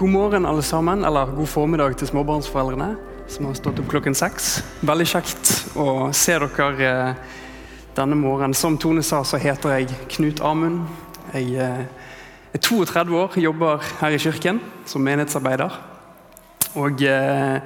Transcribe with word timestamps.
God 0.00 0.08
morgen, 0.08 0.46
alle 0.46 0.62
sammen. 0.62 1.04
Eller 1.04 1.26
god 1.26 1.48
formiddag 1.48 1.96
til 2.00 2.08
småbarnsforeldrene 2.08 2.94
som 3.28 3.44
har 3.44 3.56
stått 3.58 3.82
opp 3.82 3.90
klokken 3.92 4.14
seks. 4.16 4.62
Veldig 4.80 5.04
kjekt 5.10 5.50
å 5.76 6.06
se 6.16 6.38
dere 6.40 6.86
eh, 6.88 7.18
denne 7.98 8.16
morgenen. 8.16 8.56
Som 8.56 8.78
Tone 8.80 9.04
sa, 9.04 9.18
så 9.28 9.36
heter 9.36 9.74
jeg 9.74 9.98
Knut 10.14 10.40
Amund. 10.40 10.86
Jeg 11.34 11.52
eh, 11.52 11.82
er 12.56 12.62
32 12.64 13.18
år, 13.20 13.36
jobber 13.44 13.84
her 14.00 14.16
i 14.16 14.22
kirken 14.24 14.62
som 14.88 15.04
menighetsarbeider. 15.04 15.76
Og 16.80 17.04
eh, 17.04 17.60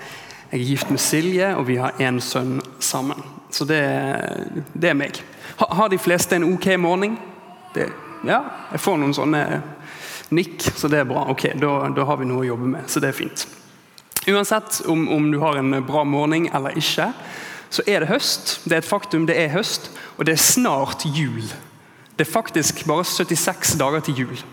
jeg 0.50 0.58
er 0.58 0.66
gift 0.72 0.90
med 0.90 1.04
Silje, 1.06 1.52
og 1.54 1.68
vi 1.70 1.78
har 1.78 1.94
én 2.02 2.18
sønn 2.18 2.58
sammen. 2.82 3.22
Så 3.54 3.62
det, 3.70 3.78
det 4.74 4.90
er 4.90 4.98
meg. 4.98 5.22
Ha, 5.62 5.70
har 5.70 5.94
de 5.94 6.02
fleste 6.02 6.34
en 6.34 6.50
ok 6.50 6.72
morgen? 6.82 7.14
Ja, 8.26 8.42
jeg 8.74 8.82
får 8.82 8.98
noen 8.98 9.14
sånne 9.14 9.46
nikk, 10.34 10.64
så 10.76 10.90
det 10.90 11.02
er 11.02 11.08
bra. 11.08 11.26
Ok, 11.32 11.48
da, 11.60 11.76
da, 11.94 12.06
har 12.08 12.18
vi 12.20 12.28
noe 12.28 12.42
å 12.42 12.48
jobbe 12.48 12.70
med, 12.76 12.88
så 12.90 13.02
det 13.02 13.10
er 13.10 13.18
fint. 13.18 13.46
Uansett 14.30 14.80
om, 14.88 15.06
om, 15.12 15.28
du 15.32 15.38
har 15.42 15.58
en 15.60 15.76
bra 15.84 16.04
morgen 16.08 16.48
eller 16.54 16.76
ikke, 16.80 17.10
så 17.74 17.84
er 17.90 18.04
det 18.04 18.10
høst. 18.12 18.58
Det 18.64 18.76
er 18.76 18.82
et 18.82 18.88
faktum, 18.88 19.26
det 19.28 19.36
er 19.40 19.52
høst, 19.52 19.90
og 20.16 20.26
det 20.28 20.36
er 20.36 20.42
snart 20.42 21.04
jul. 21.10 21.44
Det 22.14 22.26
er 22.26 22.30
faktisk 22.30 22.84
bare 22.88 23.04
76 23.04 23.74
dager 23.80 24.04
til 24.06 24.24
jul. 24.24 24.44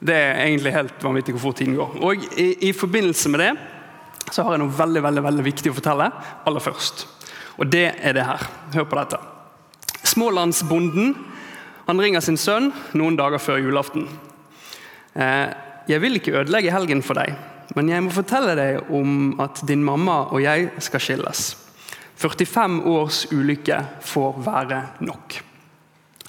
Det 0.00 0.16
er 0.16 0.46
egentlig 0.46 0.72
helt 0.72 1.02
vanvittig 1.04 1.34
hvor 1.36 1.50
fort 1.50 1.60
tiden 1.60 1.76
går. 1.76 1.98
Og 2.00 2.24
i, 2.40 2.54
i, 2.70 2.72
forbindelse 2.72 3.28
med 3.28 3.44
det 3.44 3.50
så 4.32 4.42
har 4.46 4.54
jeg 4.54 4.62
noe 4.62 4.72
veldig 4.72 5.02
veldig, 5.04 5.24
veldig 5.26 5.44
viktig 5.44 5.72
å 5.72 5.76
fortelle 5.76 6.06
aller 6.48 6.64
først. 6.64 7.04
Og 7.60 7.68
det 7.68 7.90
er 7.98 8.16
det 8.16 8.24
her. 8.24 8.46
Hør 8.72 8.88
på 8.88 8.96
dette. 8.96 9.20
Smålandsbonden 10.08 11.12
han 11.90 12.00
ringer 12.00 12.22
sin 12.22 12.38
sønn 12.38 12.68
noen 12.94 13.16
dager 13.18 13.42
før 13.42 13.58
julaften. 13.58 14.06
Eh, 15.14 15.48
'Jeg 15.88 16.00
vil 16.00 16.16
ikke 16.16 16.36
ødelegge 16.38 16.70
helgen 16.70 17.02
for 17.02 17.18
deg, 17.18 17.34
men 17.74 17.88
jeg 17.88 18.02
må 18.02 18.10
fortelle 18.14 18.54
deg 18.54 18.90
om 18.94 19.40
at 19.40 19.62
din 19.66 19.82
mamma 19.84 20.30
og 20.30 20.42
jeg 20.42 20.70
skal 20.78 21.00
skilles.' 21.00 21.56
45 22.20 22.82
års 22.84 23.26
ulykke 23.32 23.80
får 24.00 24.38
være 24.44 24.82
nok. 25.00 25.42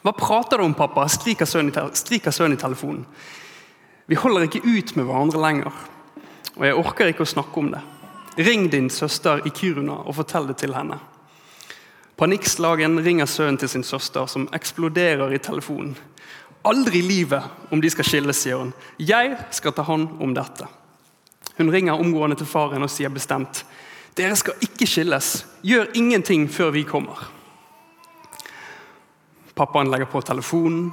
'Hva 0.02 0.12
prater 0.18 0.58
du 0.58 0.64
om, 0.64 0.73
pappa?' 0.73 1.08
skriker 1.08 1.45
sønnen 1.45 2.53
i 2.53 2.62
telefonen. 2.62 3.06
'Vi 4.08 4.16
holder 4.16 4.42
ikke 4.42 4.66
ut 4.66 4.96
med 4.96 5.06
hverandre 5.06 5.42
lenger, 5.42 5.72
og 6.56 6.66
jeg 6.66 6.75
orker 6.75 7.06
ikke 7.06 7.22
å 7.23 7.34
snakke 7.36 7.58
om 7.58 7.72
det.' 7.72 7.86
'Ring 8.38 8.72
din 8.72 8.90
søster 8.90 9.46
i 9.46 9.50
Kiruna 9.50 10.08
og 10.08 10.16
fortell 10.16 10.48
det 10.48 10.58
til 10.58 10.73
henne.' 10.73 11.11
Panikkslagen 12.22 13.00
ringer 13.02 13.26
sønnen 13.26 13.58
til 13.58 13.70
sin 13.72 13.84
søster, 13.84 14.28
som 14.30 14.46
eksploderer 14.54 15.34
i 15.34 15.42
telefonen. 15.42 15.96
Aldri 16.70 17.00
i 17.00 17.08
livet 17.08 17.72
om 17.74 17.82
de 17.82 17.90
skal 17.90 18.06
skilles, 18.06 18.44
sier 18.44 18.60
hun. 18.62 18.76
Jeg 19.02 19.34
skal 19.50 19.74
ta 19.74 19.82
hånd 19.88 20.22
om 20.22 20.36
dette. 20.38 20.68
Hun 21.58 21.72
ringer 21.74 21.98
omgående 21.98 22.38
til 22.38 22.50
faren 22.50 22.86
og 22.86 22.94
sier 22.94 23.10
bestemt 23.10 23.64
dere 24.18 24.36
skal 24.36 24.60
ikke 24.60 24.86
skilles. 24.90 25.46
Gjør 25.64 25.94
ingenting 25.96 26.50
før 26.52 26.74
vi 26.76 26.84
kommer. 26.84 27.16
Pappaen 29.56 29.92
legger 29.92 30.10
på 30.12 30.22
telefonen 30.28 30.90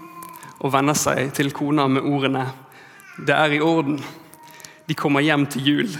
og 0.62 0.72
venner 0.72 0.96
seg 0.98 1.32
til 1.34 1.50
kona 1.54 1.86
med 1.90 2.06
ordene 2.06 2.46
Det 3.18 3.34
er 3.34 3.56
i 3.56 3.60
orden. 3.60 3.98
De 4.86 4.94
kommer 4.94 5.20
hjem 5.20 5.46
til 5.50 5.66
jul. 5.66 5.96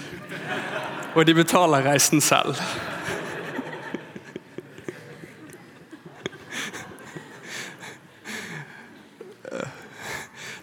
Og 1.15 1.27
de 1.27 1.35
betaler 1.35 1.83
reisen 1.83 2.21
selv. 2.23 2.55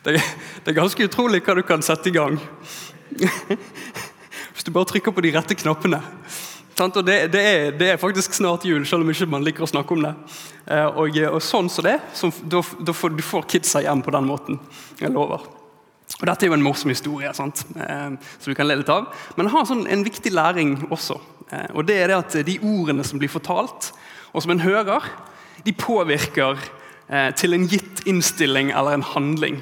Det, 0.05 0.19
det, 0.61 0.69
er 0.69 0.77
ganske 0.77 1.07
utrolig 1.07 1.39
hva 1.41 1.55
du 1.57 1.63
kan 1.65 1.81
sette 1.81 2.11
i 2.11 2.13
gang. 2.13 2.35
Hvis 4.53 4.67
du 4.67 4.69
bare 4.75 4.85
trykker 4.91 5.15
på 5.15 5.23
de 5.25 5.31
rette 5.33 5.57
knappene. 5.57 5.97
Og 6.75 6.97
det, 7.07 7.15
det, 7.31 7.41
er, 7.41 7.71
det, 7.71 7.87
er, 7.89 7.97
faktisk 7.97 8.35
snart 8.35 8.65
jul, 8.67 8.83
selv 8.85 9.05
om 9.05 9.09
ikke 9.09 9.29
man 9.31 9.45
liker 9.45 9.63
å 9.63 9.69
snakke 9.69 9.95
om 9.95 10.03
det. 10.03 10.11
Eh, 10.67 10.85
og, 10.85 11.17
og 11.31 11.39
sånn 11.41 11.69
som 11.71 11.87
det, 11.87 11.95
så, 12.13 12.29
da, 12.43 12.59
da 12.83 12.93
får, 12.93 13.15
du 13.15 13.23
får 13.23 13.47
kidsa 13.53 13.81
hjem 13.85 14.03
på 14.05 14.13
den 14.13 14.27
måten. 14.27 14.59
Jeg 14.99 15.13
lover. 15.15 15.47
Og 16.19 16.25
Dette 16.27 16.45
er 16.45 16.51
jo 16.51 16.57
en 16.57 16.65
morsom 16.65 16.91
historie, 16.91 17.31
sant? 17.33 17.63
som 17.65 18.51
du 18.51 18.53
kan 18.57 18.67
le 18.67 18.77
litt 18.81 18.91
av. 18.91 19.07
Men 19.37 19.47
den 19.47 19.53
har 19.55 19.65
sånn 19.65 19.87
en 19.89 20.03
viktig 20.05 20.35
læring 20.35 20.75
også. 20.91 21.17
Eh, 21.49 21.69
og 21.73 21.87
det 21.87 21.97
er 22.01 22.11
det 22.11 22.19
at 22.19 22.37
De 22.45 22.59
ordene 22.59 23.07
som 23.07 23.23
blir 23.23 23.31
fortalt, 23.31 23.89
og 24.35 24.43
som 24.43 24.53
en 24.53 24.61
hører, 24.61 25.07
de 25.65 25.73
påvirker 25.73 26.59
til 27.37 27.53
en 27.53 27.67
gitt 27.69 28.01
innstilling 28.09 28.71
eller 28.73 28.97
en 28.97 29.05
handling. 29.05 29.59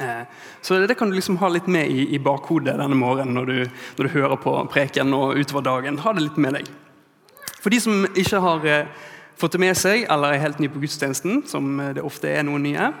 Eh, 0.00 0.22
så 0.60 0.78
det 0.86 0.94
kan 0.94 1.10
du 1.10 1.14
liksom 1.14 1.36
ha 1.36 1.48
litt 1.48 1.66
med 1.66 1.90
i, 1.90 2.14
i 2.14 2.18
bakhodet 2.18 2.78
denne 2.78 2.96
morgenen 2.96 3.36
når 3.36 3.50
du, 3.50 3.58
når 3.98 4.06
du, 4.06 4.12
hører 4.14 4.40
på 4.40 4.54
preken 4.72 5.14
og 5.16 5.36
utover 5.36 5.66
dagen. 5.66 6.00
Ha 6.00 6.14
det 6.16 6.24
litt 6.24 6.40
med 6.40 6.56
deg. 6.56 6.70
For 7.60 7.72
de 7.72 7.80
som 7.82 8.06
ikke 8.08 8.40
har 8.40 8.64
eh, 8.68 9.10
fått 9.40 9.56
det 9.56 9.62
med 9.62 9.76
seg, 9.76 10.06
eller 10.12 10.32
er 10.32 10.46
helt 10.46 10.62
nye 10.62 10.72
på 10.72 10.80
gudstjenesten, 10.80 11.42
som 11.50 11.74
eh, 11.80 11.92
det 11.98 12.06
ofte 12.06 12.32
er 12.32 12.46
noen 12.48 12.64
nye, 12.64 12.92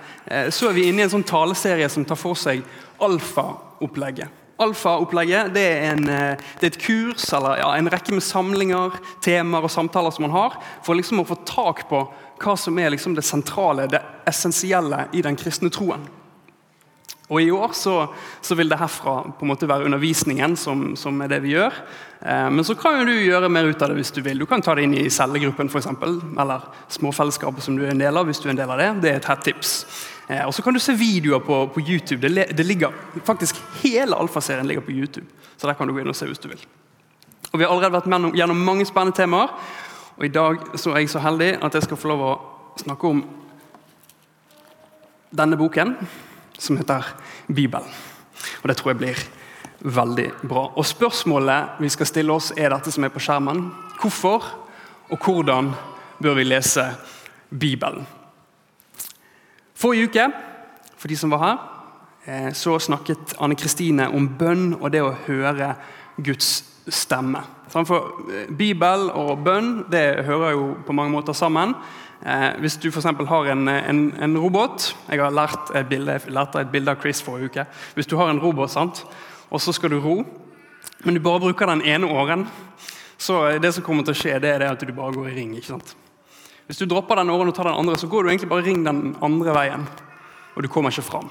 så 0.52 0.68
er 0.68 0.76
vi 0.76 0.88
inne 0.90 1.02
i 1.02 1.06
en 1.08 1.14
sånn 1.16 1.26
taleserie 1.26 1.88
som 1.92 2.04
tar 2.04 2.20
for 2.20 2.38
seg 2.38 2.60
alfaopplegget. 3.00 4.36
Alfaopplegget 4.60 5.54
det 5.54 5.68
det 6.04 6.18
er 6.20 6.66
et 6.68 6.76
kurs 6.76 7.24
eller 7.32 7.62
ja, 7.62 7.70
en 7.78 7.88
rekke 7.88 8.12
med 8.12 8.20
samlinger, 8.20 8.98
temaer 9.24 9.64
og 9.64 9.72
samtaler 9.72 10.12
som 10.12 10.26
man 10.26 10.36
har 10.36 10.58
for 10.84 10.98
liksom 10.98 11.22
å 11.22 11.28
få 11.30 11.38
tak 11.48 11.86
på 11.88 12.02
hva 12.40 12.56
som 12.60 12.76
er 12.76 12.92
liksom 12.92 13.16
det 13.16 13.24
sentrale, 13.24 13.88
det 13.88 14.02
essensielle 14.28 15.06
i 15.16 15.24
den 15.24 15.40
kristne 15.40 15.72
troen. 15.72 16.04
Og 17.30 17.42
I 17.42 17.50
år 17.54 17.74
så, 17.78 17.94
så, 18.42 18.56
vil 18.58 18.68
det 18.68 18.78
herfra 18.80 19.20
på 19.38 19.46
en 19.46 19.50
måte 19.52 19.68
være 19.70 19.86
undervisningen 19.86 20.56
som, 20.58 20.96
som 20.98 21.20
er 21.22 21.30
det 21.30 21.38
vi 21.44 21.52
gjør. 21.54 21.76
Eh, 22.20 22.48
men 22.50 22.66
så 22.66 22.74
kan 22.74 22.98
jo 22.98 23.06
du 23.06 23.14
gjøre 23.14 23.50
mer 23.52 23.68
ut 23.70 23.82
av 23.82 23.92
det 23.92 24.00
hvis 24.00 24.10
du 24.16 24.18
vil. 24.26 24.40
Du 24.42 24.48
kan 24.50 24.62
ta 24.62 24.74
det 24.74 24.88
inn 24.88 24.96
i 24.98 25.06
cellegruppen 25.14 25.70
eksempel, 25.70 26.18
eller 26.34 26.64
småfellesskapet 26.90 27.62
som 27.62 27.76
du 27.78 27.84
er 27.84 27.92
en 27.94 28.02
del 28.02 28.18
av. 28.18 28.26
hvis 28.26 28.42
du 28.42 28.48
er 28.48 28.56
en 28.56 28.62
del 28.62 28.70
av 28.74 28.78
Det 28.82 28.88
Det 29.02 29.12
er 29.12 29.20
et 29.20 29.28
hett 29.30 29.44
tips. 29.46 29.76
Eh, 30.26 30.42
og 30.42 30.54
så 30.54 30.62
kan 30.62 30.74
du 30.74 30.80
se 30.82 30.92
videoer 30.98 31.38
på, 31.38 31.66
på 31.70 31.80
YouTube. 31.80 32.28
Det, 32.28 32.50
det, 32.56 32.66
ligger, 32.66 32.90
faktisk 33.24 33.62
Hele 33.82 34.16
alfaserien 34.16 34.66
ligger 34.66 34.82
på 34.82 34.90
YouTube, 34.90 35.26
så 35.56 35.66
der 35.66 35.74
kan 35.74 35.86
du 35.86 35.94
gå 35.94 36.00
inn 36.00 36.10
og 36.10 36.16
se 36.16 36.26
hvis 36.26 36.42
du 36.42 36.48
vil. 36.48 36.66
Og 37.52 37.58
Vi 37.58 37.64
har 37.64 37.70
allerede 37.70 37.94
vært 37.94 38.34
gjennom 38.34 38.58
mange 38.58 38.86
spennende 38.86 39.16
temaer. 39.16 39.54
Og 40.18 40.24
I 40.26 40.34
dag 40.34 40.58
så 40.74 40.90
er 40.90 40.98
jeg 40.98 41.10
så 41.14 41.22
heldig 41.22 41.62
at 41.62 41.74
jeg 41.74 41.86
skal 41.86 41.96
få 41.96 42.10
lov 42.10 42.26
å 42.26 42.32
snakke 42.76 43.06
om 43.06 43.22
denne 45.30 45.56
boken 45.56 45.94
som 46.60 46.76
heter 46.76 47.06
Bibelen. 47.48 47.88
Og 48.62 48.68
Det 48.68 48.76
tror 48.76 48.92
jeg 48.92 49.00
blir 49.00 49.26
veldig 49.80 50.30
bra. 50.42 50.68
Og 50.76 50.86
Spørsmålet 50.86 51.80
vi 51.80 51.88
skal 51.88 52.06
stille 52.06 52.32
oss, 52.32 52.52
er 52.56 52.70
dette 52.70 52.92
som 52.92 53.04
er 53.04 53.12
på 53.12 53.22
skjermen. 53.22 53.70
Hvorfor 54.00 54.44
og 55.10 55.18
hvordan 55.24 55.72
bør 56.22 56.34
vi 56.34 56.44
lese 56.44 56.84
Bibelen? 57.50 58.06
Forrige 59.74 60.08
uke, 60.08 60.26
for 60.96 61.08
de 61.08 61.16
som 61.16 61.30
var 61.30 61.38
her, 61.44 61.56
eh, 62.26 62.52
så 62.52 62.78
snakket 62.78 63.34
Anne 63.40 63.56
Kristine 63.56 64.10
om 64.12 64.28
bønn 64.38 64.74
og 64.74 64.92
det 64.92 65.00
å 65.02 65.16
høre 65.26 65.74
Guds 66.20 66.64
stemme. 66.88 67.40
For 67.70 68.28
eh, 68.30 68.50
Bibel 68.52 69.08
og 69.10 69.44
bønn 69.44 69.86
det 69.90 70.24
hører 70.26 70.52
jo 70.52 70.74
på 70.86 70.92
mange 70.92 71.14
måter 71.14 71.32
sammen. 71.32 71.74
Eh, 72.26 72.58
hvis 72.60 72.76
du 72.76 72.90
for 72.92 73.24
har 73.26 73.46
en, 73.48 73.68
en, 73.68 74.00
en, 74.20 74.38
robot 74.38 74.94
Jeg 75.08 75.20
har 75.22 75.30
lært 75.32 75.70
et 75.74 75.88
bilde, 75.88 76.18
lærte 76.28 76.60
et 76.60 76.68
bilde 76.68 76.92
av 76.92 77.00
Chris 77.00 77.22
forrige 77.22 77.48
uke. 77.48 77.64
Hvis 77.94 78.06
du 78.06 78.16
har 78.16 78.30
en 78.30 78.40
robot, 78.40 78.70
sant? 78.70 79.04
og 79.50 79.60
så 79.60 79.72
skal 79.72 79.90
du 79.90 79.98
ro, 79.98 80.20
men 81.04 81.14
du 81.14 81.20
bare 81.20 81.40
bruker 81.40 81.66
den 81.66 81.82
ene 81.82 82.06
åren, 82.06 82.44
så 83.18 83.58
det 83.58 83.72
som 83.74 83.82
kommer 83.82 84.04
til 84.04 84.14
å 84.14 84.20
skje, 84.20 84.36
det 84.38 84.52
er 84.52 84.62
det 84.62 84.68
at 84.70 84.84
du 84.86 84.92
bare 84.94 85.12
går 85.16 85.30
i 85.30 85.34
ring. 85.34 85.56
ikke 85.56 85.72
sant? 85.72 85.96
Hvis 86.66 86.78
du 86.78 86.86
dropper 86.86 87.18
den 87.18 87.32
åren 87.34 87.48
og 87.50 87.54
tar 87.56 87.66
den 87.66 87.74
andre, 87.74 87.96
så 87.98 88.06
går 88.06 88.22
du 88.22 88.30
egentlig 88.30 88.48
bare 88.48 88.62
ring 88.62 88.84
den 88.86 89.16
andre 89.20 89.54
veien. 89.56 89.88
Og 90.54 90.62
du 90.62 90.68
kommer 90.68 90.94
ikke 90.94 91.08
fram. 91.08 91.26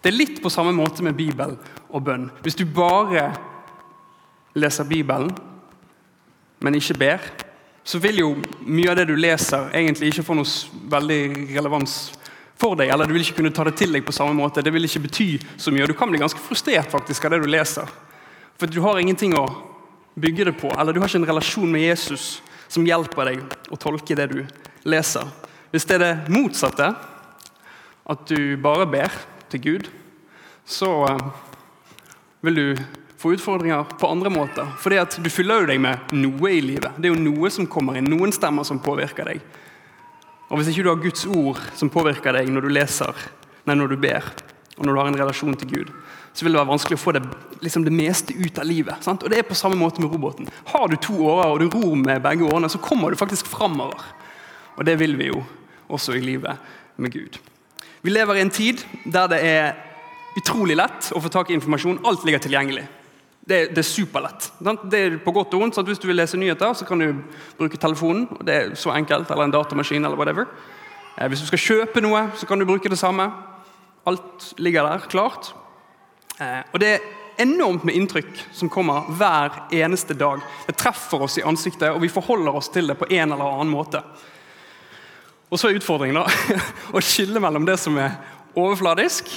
Det 0.00 0.08
er 0.08 0.16
litt 0.16 0.40
på 0.42 0.50
samme 0.50 0.72
måte 0.72 1.04
med 1.04 1.18
Bibel 1.18 1.58
og 1.90 2.04
bønn. 2.06 2.30
Hvis 2.42 2.56
du 2.56 2.64
bare 2.64 3.28
leser 4.56 4.88
Bibelen, 4.88 5.34
men 6.64 6.78
ikke 6.78 6.96
ber, 6.98 7.28
så 7.88 7.98
vil 7.98 8.18
jo 8.20 8.34
mye 8.68 8.90
av 8.92 8.98
det 8.98 9.06
du 9.08 9.14
leser, 9.16 9.70
egentlig 9.72 10.10
ikke 10.10 10.26
få 10.26 10.34
noe 10.36 10.90
veldig 10.92 11.22
relevans 11.54 11.94
for 12.60 12.76
deg. 12.76 12.90
Eller 12.92 13.08
du 13.08 13.14
vil 13.14 13.24
ikke 13.24 13.38
kunne 13.38 13.52
ta 13.56 13.64
det 13.64 13.78
til 13.80 13.96
deg 13.96 14.04
på 14.04 14.12
samme 14.12 14.36
måte. 14.36 14.60
Det 14.60 14.74
vil 14.74 14.84
ikke 14.84 15.06
bety 15.06 15.28
så 15.56 15.72
mye. 15.72 15.86
Du 15.88 15.96
kan 15.96 16.12
bli 16.12 16.20
ganske 16.20 16.42
frustrert 16.42 16.92
faktisk 16.92 17.24
av 17.24 17.32
det 17.32 17.40
du 17.46 17.48
leser. 17.48 17.88
For 18.60 18.68
du 18.68 18.82
har 18.84 19.00
ingenting 19.00 19.32
å 19.40 19.46
bygge 20.20 20.50
det 20.50 20.56
på. 20.60 20.68
Eller 20.76 20.92
du 20.92 21.00
har 21.00 21.08
ikke 21.08 21.22
en 21.22 21.30
relasjon 21.30 21.72
med 21.72 21.86
Jesus 21.86 22.26
som 22.68 22.84
hjelper 22.84 23.30
deg 23.30 23.56
å 23.72 23.80
tolke 23.80 24.18
det 24.18 24.28
du 24.34 24.42
leser. 24.84 25.24
Hvis 25.72 25.88
det 25.88 25.96
er 25.96 26.04
det 26.04 26.34
motsatte, 26.34 26.90
at 28.08 28.28
du 28.28 28.56
bare 28.60 28.84
ber 28.88 29.16
til 29.48 29.64
Gud, 29.64 29.88
så 30.68 30.92
eh, 31.08 31.28
vil 32.44 32.60
du 32.60 32.84
få 33.18 33.32
utfordringer 33.34 33.84
på 33.98 34.08
andre 34.08 34.30
måter. 34.30 34.66
Fordi 34.78 34.98
at 35.02 35.18
Du 35.22 35.30
fyller 35.30 35.62
jo 35.62 35.70
deg 35.72 35.80
med 35.82 36.12
noe 36.14 36.52
i 36.54 36.60
livet. 36.62 36.94
Det 36.96 37.10
er 37.10 37.14
jo 37.14 37.22
noe 37.22 37.50
som 37.50 37.66
kommer 37.66 37.98
inn, 37.98 38.06
noen 38.10 38.32
stemmer 38.32 38.66
som 38.66 38.78
påvirker 38.78 39.32
deg. 39.32 39.40
Og 40.48 40.58
Hvis 40.58 40.70
ikke 40.72 40.86
du 40.86 40.92
har 40.92 41.02
Guds 41.02 41.26
ord 41.26 41.58
som 41.76 41.90
påvirker 41.90 42.32
deg 42.32 42.48
når 42.48 42.68
du 42.68 42.68
leser, 42.72 43.26
nei, 43.66 43.74
når 43.74 43.92
du 43.92 43.96
ber, 44.00 44.24
og 44.78 44.86
når 44.86 44.94
du 44.94 45.00
har 45.00 45.10
en 45.10 45.18
relasjon 45.18 45.56
til 45.58 45.68
Gud, 45.68 45.90
så 46.32 46.44
vil 46.44 46.54
det 46.54 46.60
være 46.60 46.70
vanskelig 46.70 46.96
å 46.96 47.02
få 47.02 47.12
det, 47.16 47.22
liksom 47.64 47.84
det 47.84 47.92
meste 47.92 48.34
ut 48.36 48.58
av 48.62 48.68
livet. 48.68 49.02
Sant? 49.02 49.24
Og 49.24 49.30
Det 49.30 49.40
er 49.40 49.48
på 49.48 49.58
samme 49.58 49.76
måte 49.76 50.00
med 50.00 50.12
roboten. 50.12 50.48
Har 50.70 50.86
du 50.88 50.96
to 50.96 51.18
årer 51.26 51.50
og 51.50 51.58
du 51.60 51.68
ror 51.74 51.96
med 51.98 52.22
begge 52.22 52.46
årene, 52.46 52.70
så 52.70 52.78
kommer 52.78 53.10
du 53.10 53.18
faktisk 53.18 53.46
framover. 53.50 53.98
Og 54.78 54.86
det 54.86 54.94
vil 55.00 55.18
vi 55.18 55.32
jo 55.32 55.42
også 55.90 56.14
i 56.14 56.22
livet 56.22 56.56
med 56.96 57.12
Gud. 57.12 57.40
Vi 58.02 58.10
lever 58.14 58.38
i 58.38 58.44
en 58.46 58.54
tid 58.54 58.84
der 59.04 59.26
det 59.26 59.40
er 59.42 59.74
utrolig 60.38 60.76
lett 60.78 61.10
å 61.10 61.20
få 61.20 61.32
tak 61.32 61.50
i 61.50 61.58
informasjon. 61.58 61.98
Alt 62.06 62.24
ligger 62.24 62.38
tilgjengelig. 62.44 62.86
Det, 63.48 63.70
det 63.72 63.80
er 63.80 63.86
superlett. 63.86 64.50
Sant? 64.60 64.82
Det 64.92 64.98
er 65.00 65.14
på 65.24 65.32
godt 65.32 65.54
og 65.56 65.62
vondt. 65.62 65.78
Hvis 65.88 66.00
du 66.02 66.08
vil 66.10 66.18
lese 66.20 66.36
nyheter, 66.36 66.74
så 66.76 66.84
kan 66.84 67.00
du 67.00 67.22
bruke 67.56 67.80
telefonen. 67.80 68.26
og 68.36 68.42
Det 68.44 68.54
er 68.54 68.74
så 68.76 68.92
enkelt, 68.92 69.30
eller 69.30 69.48
en 69.48 69.54
datamaskin. 69.54 70.04
eller 70.04 70.16
whatever. 70.20 70.50
Eh, 71.16 71.28
hvis 71.28 71.40
du 71.40 71.46
skal 71.46 71.62
kjøpe 71.62 72.02
noe, 72.04 72.26
så 72.36 72.46
kan 72.46 72.58
du 72.60 72.66
bruke 72.68 72.90
det 72.92 72.98
samme. 73.00 73.30
Alt 74.06 74.52
ligger 74.58 74.84
der 74.84 75.08
klart. 75.08 75.54
Eh, 76.40 76.60
og 76.72 76.80
det 76.80 76.92
er 76.92 77.06
enormt 77.38 77.84
med 77.84 77.96
inntrykk 77.96 78.44
som 78.52 78.68
kommer 78.68 79.08
hver 79.16 79.64
eneste 79.72 80.14
dag. 80.14 80.42
Det 80.66 80.76
treffer 80.76 81.22
oss 81.24 81.38
i 81.38 81.46
ansiktet, 81.46 81.88
og 81.90 82.02
vi 82.02 82.12
forholder 82.12 82.54
oss 82.54 82.68
til 82.74 82.90
det 82.90 82.98
på 82.98 83.08
en 83.10 83.32
eller 83.32 83.44
annen 83.44 83.72
måte. 83.72 84.02
Og 85.48 85.58
så 85.58 85.70
er 85.70 85.78
utfordringen 85.78 86.20
da, 86.20 86.26
å 86.96 87.00
skille 87.00 87.40
mellom 87.40 87.64
det 87.64 87.78
som 87.80 87.96
er 87.96 88.18
overfladisk, 88.58 89.30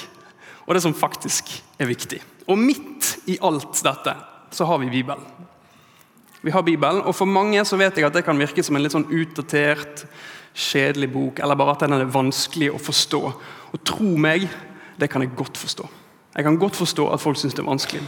og 0.65 0.75
det 0.75 0.83
som 0.83 0.97
faktisk 0.97 1.53
er 1.79 1.89
viktig. 1.89 2.19
Og 2.51 2.59
midt 2.59 3.13
i 3.31 3.37
alt 3.39 3.79
dette 3.85 4.15
så 4.51 4.67
har 4.67 4.81
vi 4.81 4.91
Bibelen. 4.91 5.23
Vi 6.41 6.51
har 6.51 6.65
Bibelen, 6.65 7.03
og 7.05 7.15
For 7.15 7.29
mange 7.29 7.61
så 7.65 7.77
vet 7.77 7.97
jeg 7.97 8.07
at 8.07 8.17
det 8.17 8.25
kan 8.25 8.39
virke 8.39 8.63
som 8.65 8.75
en 8.75 8.83
litt 8.83 8.95
sånn 8.95 9.07
utdatert, 9.07 10.05
kjedelig 10.51 11.11
bok, 11.13 11.39
eller 11.39 11.55
bare 11.55 11.75
at 11.75 11.85
den 11.85 11.95
er 11.95 12.09
vanskelig 12.11 12.71
å 12.73 12.81
forstå. 12.81 13.21
Og 13.71 13.83
tro 13.87 14.15
meg, 14.19 14.49
det 14.99 15.07
kan 15.09 15.23
jeg 15.23 15.35
godt 15.37 15.59
forstå. 15.61 15.85
Jeg 16.35 16.47
kan 16.47 16.57
godt 16.59 16.79
forstå 16.79 17.05
at 17.13 17.21
folk 17.21 17.39
syns 17.39 17.55
det 17.55 17.63
er 17.63 17.69
vanskelig. 17.69 18.01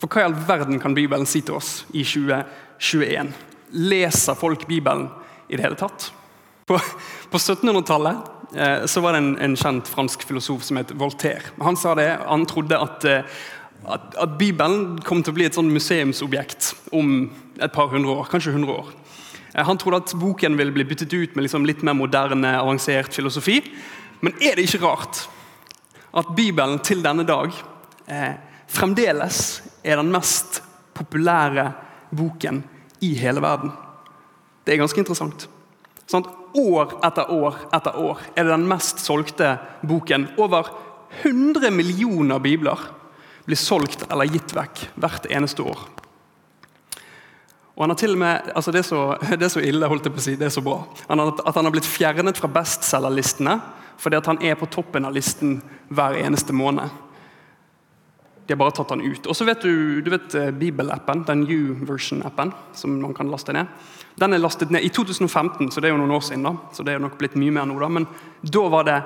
For 0.00 0.08
hva 0.08 0.24
i 0.24 0.26
all 0.26 0.36
verden 0.48 0.80
kan 0.80 0.96
Bibelen 0.96 1.28
si 1.28 1.42
til 1.44 1.56
oss 1.56 1.84
i 1.92 2.02
2021? 2.04 3.32
Leser 3.78 4.36
folk 4.36 4.66
Bibelen 4.68 5.06
i 5.48 5.56
det 5.56 5.64
hele 5.64 5.78
tatt? 5.78 6.10
På, 6.66 6.78
på 7.30 7.38
1700-tallet 7.38 8.39
eh, 8.56 8.86
så 8.86 9.00
var 9.00 9.14
det 9.14 9.22
en, 9.22 9.32
en, 9.38 9.56
kjent 9.56 9.88
fransk 9.88 10.26
filosof 10.28 10.64
som 10.66 10.80
het 10.80 10.92
Voltaire. 10.98 11.52
Han 11.60 11.76
sa 11.76 11.94
det, 11.98 12.08
han 12.26 12.46
trodde 12.48 12.78
at, 12.78 13.04
eh, 13.04 13.40
at, 13.84 14.14
at, 14.14 14.38
Bibelen 14.38 14.98
kom 15.06 15.22
til 15.22 15.34
å 15.34 15.38
bli 15.38 15.46
et 15.48 15.56
sånn 15.56 15.72
museumsobjekt 15.72 16.74
om 16.96 17.30
et 17.60 17.72
par 17.74 17.92
hundre 17.92 18.20
år. 18.20 18.30
Kanskje 18.32 18.54
100 18.54 18.72
år. 18.72 18.92
Eh, 19.54 19.64
han 19.66 19.78
trodde 19.78 20.02
at 20.02 20.14
boken 20.18 20.58
ville 20.58 20.74
bli 20.74 20.86
byttet 20.88 21.14
ut 21.14 21.36
med 21.36 21.46
liksom 21.46 21.66
litt 21.68 21.84
mer 21.86 21.98
moderne, 21.98 22.56
avansert 22.60 23.14
filosofi. 23.14 23.60
Men 24.20 24.36
er 24.40 24.56
det 24.56 24.68
ikke 24.68 24.84
rart 24.84 25.24
at 26.16 26.34
Bibelen 26.36 26.80
til 26.84 27.04
denne 27.04 27.24
dag 27.26 27.54
eh, 28.10 28.34
fremdeles 28.70 29.60
er 29.84 30.00
den 30.00 30.10
mest 30.12 30.60
populære 30.96 31.70
boken 32.16 32.62
i 33.00 33.14
hele 33.16 33.42
verden. 33.42 33.72
Det 34.64 34.74
er 34.74 34.82
ganske 34.82 35.00
interessant. 35.00 35.48
Sånn 36.10 36.26
år 36.58 36.96
etter 37.06 37.30
år 37.30 37.58
etter 37.70 37.98
år 38.02 38.22
er 38.34 38.42
det 38.42 38.50
den 38.50 38.66
mest 38.70 38.98
solgte 39.02 39.54
boken. 39.86 40.26
Over 40.42 40.72
100 41.22 41.70
millioner 41.70 42.42
bibler 42.42 42.78
blir 43.46 43.58
solgt 43.58 44.02
eller 44.08 44.30
gitt 44.30 44.54
vekk 44.54 44.88
hvert 44.98 45.28
eneste 45.30 45.62
år. 45.62 45.84
Og 47.74 47.84
han 47.84 47.94
har 47.94 48.00
til 48.02 48.12
og 48.12 48.20
med, 48.20 48.50
altså 48.58 48.72
det, 48.74 48.82
er 48.82 48.88
så, 48.90 49.02
det 49.38 49.46
er 49.46 49.52
så 49.54 49.62
ille, 49.64 49.88
holdt 49.88 50.08
jeg 50.08 50.14
på 50.16 50.20
å 50.20 50.24
si, 50.24 50.34
det 50.36 50.50
er 50.50 50.54
så 50.54 50.64
bra, 50.64 50.82
han 51.08 51.22
har, 51.22 51.30
at 51.46 51.56
han 51.56 51.68
har 51.68 51.74
blitt 51.74 51.88
fjernet 51.88 52.40
fra 52.40 52.50
bestselgerlistene 52.52 53.60
fordi 54.00 54.16
at 54.16 54.28
han 54.30 54.40
er 54.44 54.56
på 54.56 54.68
toppen 54.72 55.04
av 55.04 55.12
listen 55.12 55.58
hver 55.92 56.14
eneste 56.16 56.54
måned. 56.56 56.88
De 58.50 58.54
har 58.56 58.58
bare 58.58 58.74
tatt 58.74 58.88
den 58.90 59.04
ut. 59.06 59.26
Og 59.30 59.36
så 59.38 59.44
vet 59.46 59.62
du, 59.62 60.00
du 60.02 60.08
vet 60.10 60.34
eh, 60.34 60.48
Bibelappen, 60.50 61.20
den 61.22 61.44
U-version-appen, 61.46 62.50
som 62.74 62.96
man 62.98 63.12
kan 63.14 63.28
laste 63.30 63.54
ned. 63.54 63.68
Den 64.18 64.34
er 64.34 64.42
lastet 64.42 64.72
ned 64.74 64.82
i 64.82 64.90
2015, 64.90 65.68
så 65.70 65.78
det 65.78 65.86
er 65.86 65.94
jo 65.94 66.00
noen 66.00 66.16
år 66.16 66.24
siden. 66.26 66.48
da, 66.48 66.56
så 66.74 66.82
det 66.82 66.90
er 66.90 66.98
jo 66.98 67.04
nok 67.04 67.14
blitt 67.20 67.36
mye 67.38 67.54
mer 67.54 67.68
nå 67.70 67.76
da, 67.78 67.88
Men 67.94 68.08
da 68.42 68.64
var 68.72 68.88
det 68.88 68.96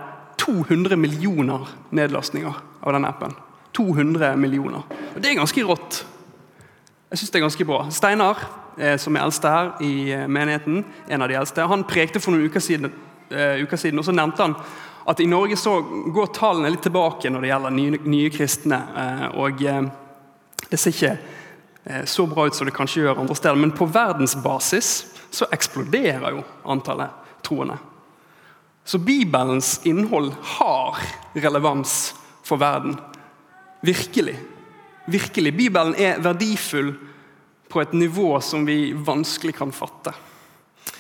200 0.40 0.96
millioner 0.96 1.68
nedlastninger 1.92 2.56
av 2.80 2.96
den 2.96 3.04
appen. 3.04 3.36
200 3.76 4.32
millioner. 4.40 4.88
Og 5.12 5.20
Det 5.20 5.30
er 5.30 5.36
ganske 5.42 5.66
rått. 5.68 6.06
Jeg 7.10 7.18
synes 7.18 7.30
det 7.30 7.38
er 7.38 7.44
ganske 7.44 7.68
bra. 7.68 7.82
Steinar, 7.90 8.46
eh, 8.78 8.96
som 8.96 9.14
er 9.14 9.26
eldste 9.26 9.52
her 9.52 9.74
i 9.84 10.10
eh, 10.10 10.24
menigheten, 10.24 10.86
en 11.08 11.22
av 11.22 11.28
de 11.28 11.36
eldste, 11.36 11.68
han 11.68 11.84
prekte 11.84 12.16
for 12.16 12.32
noen 12.32 12.48
uker 12.48 12.64
siden 12.64 12.88
uh, 12.88 13.60
uker 13.60 13.76
siden. 13.76 13.98
og 13.98 14.08
Så 14.08 14.16
nevnte 14.16 14.40
han 14.40 14.56
at 15.06 15.20
i 15.20 15.28
Norge 15.28 15.56
så 15.60 15.78
går 16.14 16.32
tallene 16.36 16.72
litt 16.72 16.84
tilbake 16.86 17.30
når 17.30 17.44
det 17.44 17.50
gjelder 17.50 17.74
nye, 17.76 18.02
nye 18.08 18.32
kristne. 18.32 18.80
Uh, 18.96 19.26
og 19.44 19.64
uh, 19.64 19.88
Det 20.70 20.80
ser 20.80 20.94
ikke 20.94 21.16
så 22.08 22.24
bra 22.24 22.46
ut 22.48 22.56
som 22.56 22.64
det 22.64 22.72
kanskje 22.72 23.02
gjør 23.02 23.18
andre 23.20 23.34
steder, 23.36 23.58
men 23.60 23.74
på 23.76 23.84
verdensbasis 23.92 24.92
så 25.28 25.44
eksploderer 25.52 26.32
jo 26.32 26.40
antallet 26.72 27.12
troende. 27.44 27.76
Så 28.84 28.98
Bibelens 28.98 29.80
innhold 29.84 30.32
har 30.40 30.96
relevans 31.32 32.14
for 32.42 32.56
verden. 32.56 32.96
Virkelig. 33.80 34.38
Virkelig. 35.04 35.56
Bibelen 35.56 35.94
er 36.00 36.20
verdifull 36.24 36.94
på 37.68 37.80
et 37.80 37.92
nivå 37.92 38.40
som 38.40 38.66
vi 38.66 38.92
vanskelig 38.92 39.56
kan 39.56 39.72
fatte. 39.72 40.12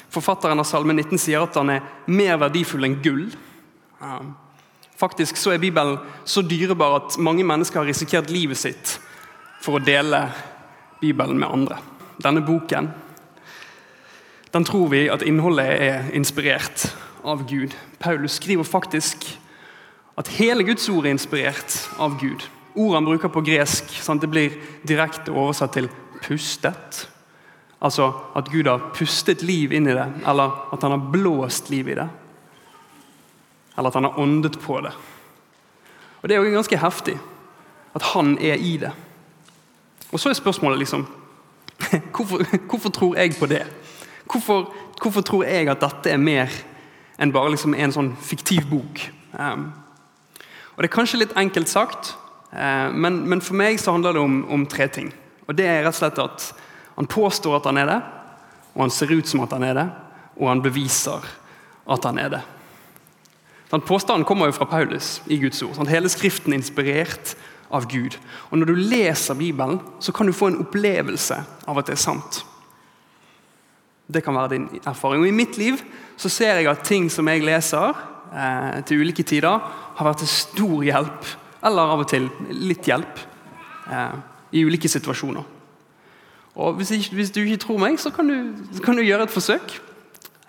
Forfatteren 0.08 0.60
av 0.60 0.68
Salme 0.68 0.94
19 0.96 1.18
sier 1.18 1.44
at 1.44 1.56
han 1.58 1.72
er 1.74 1.84
mer 2.06 2.38
verdifull 2.40 2.86
enn 2.86 3.00
gull. 3.04 3.26
Faktisk 4.96 5.36
så 5.36 5.54
er 5.54 5.62
Bibelen 5.62 5.98
så 6.24 6.42
dyrebar 6.42 6.96
at 7.00 7.18
mange 7.18 7.44
mennesker 7.44 7.82
har 7.82 7.88
risikert 7.88 8.30
livet 8.30 8.60
sitt 8.60 8.98
for 9.62 9.78
å 9.78 9.84
dele 9.84 10.28
Bibelen 11.00 11.40
med 11.40 11.50
andre. 11.50 11.80
Denne 12.22 12.44
boken 12.46 12.92
den 14.54 14.64
tror 14.64 14.86
vi 14.92 15.08
at 15.10 15.24
innholdet 15.26 15.66
er 15.82 16.04
inspirert 16.14 16.86
av 17.26 17.42
Gud. 17.50 17.72
Paulus 17.98 18.36
skriver 18.38 18.62
faktisk 18.62 19.26
at 20.14 20.30
hele 20.36 20.62
Guds 20.62 20.86
ord 20.88 21.08
er 21.08 21.16
inspirert 21.16 21.74
av 21.98 22.14
Gud. 22.20 22.44
Ordet 22.74 23.00
han 23.00 23.08
bruker 23.08 23.32
på 23.34 23.42
gresk, 23.42 23.90
sant, 24.02 24.22
det 24.22 24.30
blir 24.30 24.54
direkte 24.86 25.34
oversatt 25.34 25.74
til 25.74 25.88
'pustet'. 26.22 27.08
Altså 27.82 28.12
at 28.36 28.50
Gud 28.50 28.66
har 28.66 28.92
pustet 28.94 29.42
liv 29.42 29.72
inn 29.72 29.88
i 29.88 29.94
det, 29.94 30.06
eller 30.26 30.70
at 30.72 30.82
han 30.82 30.90
har 30.90 31.10
blåst 31.12 31.70
liv 31.70 31.88
i 31.88 31.98
det. 31.98 32.08
Eller 33.76 33.88
at 33.90 33.94
han 33.94 34.04
har 34.04 34.18
åndet 34.20 34.58
på 34.62 34.80
det. 34.80 34.92
Og 36.22 36.28
Det 36.28 36.36
er 36.36 36.42
jo 36.42 36.54
ganske 36.56 36.78
heftig 36.78 37.18
at 37.94 38.02
han 38.14 38.38
er 38.38 38.54
i 38.54 38.76
det. 38.76 38.92
Og 40.12 40.20
Så 40.20 40.28
er 40.28 40.38
spørsmålet 40.38 40.78
liksom 40.78 41.06
hvorfor, 42.16 42.44
hvorfor 42.68 42.90
tror 42.90 43.16
jeg 43.16 43.34
på 43.38 43.46
det? 43.46 43.66
Hvorfor, 44.30 44.74
hvorfor, 45.02 45.20
tror 45.20 45.44
jeg 45.44 45.68
at 45.68 45.80
dette 45.80 46.10
er 46.10 46.16
mer 46.16 46.50
enn 47.18 47.32
bare 47.32 47.50
liksom 47.50 47.74
en 47.74 47.92
sånn 47.92 48.12
fiktiv 48.16 48.64
bok? 48.70 49.02
Um, 49.32 49.72
og 50.74 50.82
Det 50.82 50.88
er 50.88 50.94
kanskje 50.94 51.20
litt 51.20 51.36
enkelt 51.36 51.68
sagt, 51.68 52.14
uh, 52.54 52.90
men, 52.94 53.28
men, 53.28 53.42
for 53.42 53.58
meg 53.58 53.78
så 53.80 53.92
handler 53.92 54.14
det 54.14 54.22
om, 54.22 54.40
om 54.50 54.66
tre 54.66 54.88
ting. 54.88 55.12
Og 55.46 55.54
Det 55.54 55.66
er 55.66 55.82
rett 55.82 55.94
og 55.94 55.98
slett 55.98 56.22
at 56.22 56.48
han 56.94 57.10
påstår 57.10 57.58
at 57.58 57.68
han 57.68 57.78
er 57.82 57.90
det, 57.90 58.00
og 58.74 58.86
han 58.86 58.90
ser 58.90 59.12
ut 59.12 59.28
som 59.28 59.42
at 59.44 59.52
han 59.52 59.66
er 59.66 59.74
det, 59.74 59.86
og 60.38 60.48
han 60.48 60.62
beviser 60.62 61.26
at 61.90 62.04
han 62.04 62.18
er 62.18 62.32
det. 62.38 62.42
Den 63.74 63.82
påstanden 63.82 64.24
kommer 64.24 64.46
jo 64.46 64.54
fra 64.54 64.68
Paulus 64.70 65.16
i 65.26 65.34
Guds 65.42 65.58
ord. 65.66 65.72
Sånn, 65.74 65.88
hele 65.90 66.06
Skriften 66.12 66.52
er 66.52 66.60
inspirert 66.60 67.32
av 67.74 67.88
Gud. 67.90 68.14
Og 68.52 68.58
Når 68.60 68.68
du 68.70 68.74
leser 68.78 69.34
Bibelen, 69.34 69.80
så 69.98 70.12
kan 70.14 70.28
du 70.28 70.32
få 70.32 70.52
en 70.52 70.60
opplevelse 70.62 71.40
av 71.66 71.78
at 71.80 71.88
det 71.88 71.96
er 71.96 72.04
sant. 72.04 72.44
Det 74.06 74.22
kan 74.22 74.36
være 74.36 74.52
din 74.52 74.68
erfaring. 74.86 75.24
Og 75.24 75.26
I 75.26 75.34
mitt 75.34 75.58
liv 75.58 75.80
så 76.14 76.30
ser 76.30 76.60
jeg 76.60 76.68
at 76.70 76.84
ting 76.86 77.08
som 77.10 77.26
jeg 77.26 77.42
leser 77.42 77.98
eh, 78.30 78.76
til 78.86 79.02
ulike 79.02 79.24
tider, 79.26 79.64
har 79.98 80.06
vært 80.06 80.22
til 80.22 80.30
stor 80.30 80.84
hjelp, 80.86 81.26
eller 81.66 81.94
av 81.96 82.04
og 82.04 82.08
til 82.12 82.28
litt 82.52 82.86
hjelp, 82.86 83.22
eh, 83.90 84.12
i 84.54 84.62
ulike 84.62 84.90
situasjoner. 84.92 85.48
Og 86.54 86.78
hvis, 86.78 86.92
ikke, 86.94 87.18
hvis, 87.18 87.32
du 87.34 87.40
ikke 87.42 87.64
tror 87.64 87.82
meg, 87.82 87.98
så 87.98 88.14
kan 88.14 88.30
du, 88.30 88.54
kan 88.84 88.94
du, 88.94 89.02
gjøre 89.02 89.26
et 89.26 89.34
forsøk. 89.34 89.74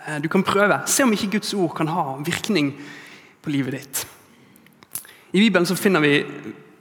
Eh, 0.06 0.22
du 0.22 0.30
kan 0.30 0.46
prøve. 0.46 0.78
Se 0.86 1.08
om 1.08 1.18
ikke 1.18 1.40
Guds 1.40 1.56
ord 1.58 1.74
kan 1.82 1.90
ha 1.90 2.06
virkning 2.22 2.76
på 3.46 3.54
livet 3.54 3.80
ditt. 3.80 4.06
I 5.36 5.40
Bibelen 5.40 5.68
så 5.68 5.76
finner 5.78 6.02
vi 6.04 6.26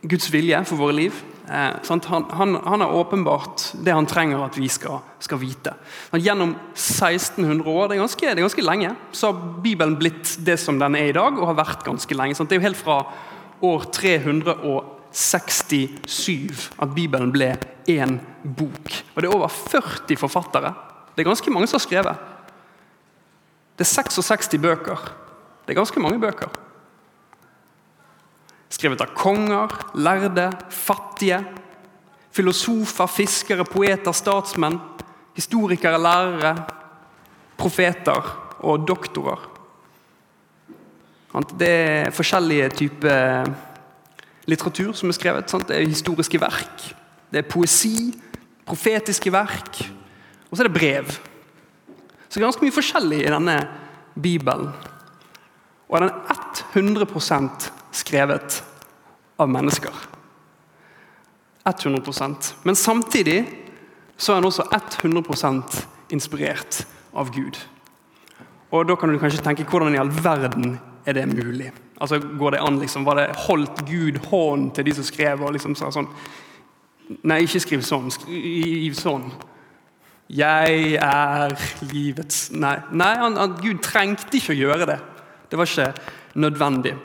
Guds 0.04 0.28
vilje 0.32 0.64
for 0.68 0.76
våre 0.80 0.94
liv. 0.96 1.12
Eh, 1.48 1.72
han, 1.88 2.24
han, 2.30 2.80
har 2.80 2.92
åpenbart 2.92 3.72
det 3.84 3.92
han 3.92 4.06
trenger 4.08 4.44
at 4.46 4.56
vi 4.56 4.68
skal, 4.72 4.98
skal 5.20 5.38
vite. 5.42 5.74
Gjennom 6.12 6.54
1600 6.72 7.68
år, 7.68 7.88
det 7.88 7.94
er, 7.96 8.00
ganske, 8.04 8.26
det 8.26 8.38
er, 8.38 8.46
ganske, 8.46 8.62
lenge, 8.64 8.94
så 9.12 9.26
har 9.30 9.36
Bibelen 9.64 9.98
blitt 10.00 10.36
det 10.46 10.56
som 10.60 10.78
den 10.80 10.94
er 10.96 11.06
i 11.10 11.16
dag, 11.16 11.32
og 11.36 11.46
har 11.50 11.60
vært 11.60 11.84
ganske 11.84 12.14
lenge. 12.16 12.34
Sant? 12.38 12.48
Det 12.50 12.56
er 12.56 12.60
jo 12.62 12.68
helt 12.68 12.80
fra 12.80 12.96
år 13.64 13.80
367 13.96 16.70
at 16.80 16.94
Bibelen 16.96 17.32
ble 17.34 17.50
én 17.90 18.12
bok. 18.44 19.04
Og 19.14 19.18
det 19.20 19.26
er 19.28 19.36
over 19.36 19.50
40 19.52 20.16
forfattere. 20.20 20.70
Det 21.14 21.20
er 21.22 21.28
ganske 21.28 21.52
mange 21.52 21.66
som 21.68 21.76
har 21.78 21.84
skrevet. 21.84 22.16
Det 23.74 23.82
er 23.84 23.90
66 23.90 24.58
bøker. 24.62 24.98
Det 25.64 25.72
er 25.72 25.80
ganske 25.80 26.00
mange 26.00 26.20
bøker. 26.20 26.52
Skrevet 28.74 29.00
av 29.00 29.14
konger, 29.16 29.72
lærde, 29.96 30.50
fattige, 30.68 31.40
filosofer, 32.34 33.08
fiskere, 33.08 33.64
poeter, 33.64 34.12
statsmenn, 34.12 34.80
historikere, 35.36 36.00
lærere, 36.00 36.54
profeter 37.56 38.32
og 38.60 38.86
doktorer. 38.88 39.50
Det 41.58 41.70
er 41.70 42.14
forskjellige 42.14 42.68
typer 42.78 43.48
litteratur 44.46 44.92
som 44.94 45.10
er 45.10 45.16
skrevet. 45.16 45.50
Sant? 45.50 45.66
Det 45.68 45.78
er 45.78 45.88
historiske 45.88 46.38
verk, 46.40 46.88
det 47.32 47.42
er 47.42 47.50
poesi, 47.50 48.12
profetiske 48.66 49.32
verk, 49.34 49.80
og 50.50 50.56
så 50.56 50.62
er 50.62 50.68
det 50.68 50.76
brev. 50.76 51.14
Så 52.28 52.36
det 52.36 52.42
er 52.42 52.48
ganske 52.48 52.66
mye 52.66 52.74
forskjellig 52.74 53.22
i 53.24 53.32
denne 53.32 53.56
Bibelen. 54.14 54.70
Og 55.94 56.02
den 56.02 56.10
er 56.10 56.40
100% 56.74 57.68
skrevet 57.94 58.56
av 59.38 59.50
mennesker. 59.50 59.94
100% 61.64 62.54
Men 62.62 62.74
samtidig 62.74 63.44
så 64.16 64.32
er 64.32 64.36
den 64.36 64.50
også 64.50 64.66
100% 64.74 65.86
inspirert 66.10 66.86
av 67.14 67.30
Gud. 67.30 67.56
Og 68.70 68.88
Da 68.88 68.94
kan 68.94 69.08
du 69.08 69.18
kanskje 69.18 69.42
tenke 69.42 69.64
hvordan 69.64 69.94
i 69.94 69.98
all 70.02 70.10
verden 70.10 70.80
er 71.06 71.12
det 71.12 71.28
mulig? 71.28 71.72
Altså, 72.00 72.18
Går 72.18 72.50
det 72.50 72.60
an, 72.60 72.78
liksom, 72.78 73.04
Var 73.04 73.14
det 73.14 73.36
holdt 73.46 73.86
Gud 73.86 74.18
hånd 74.26 74.74
til 74.74 74.84
de 74.84 74.94
som 74.94 75.04
skrev 75.04 75.42
og 75.42 75.52
liksom 75.52 75.74
sa 75.74 75.90
sånn 75.90 76.08
Nei, 77.22 77.42
ikke 77.44 77.60
skriv 77.60 77.82
sånn. 77.84 78.10
Skriv 78.10 78.94
sånn. 78.96 79.26
Jeg 80.32 80.94
er 80.96 81.52
livets 81.92 82.50
Nei, 82.50 82.78
nei 82.90 83.14
han, 83.20 83.36
han, 83.36 83.58
Gud 83.60 83.82
trengte 83.84 84.38
ikke 84.38 84.56
å 84.56 84.62
gjøre 84.62 84.86
det. 84.88 85.00
Det 85.54 85.58
var 85.58 85.66
ikke 85.70 85.92
nødvendig. 86.34 86.96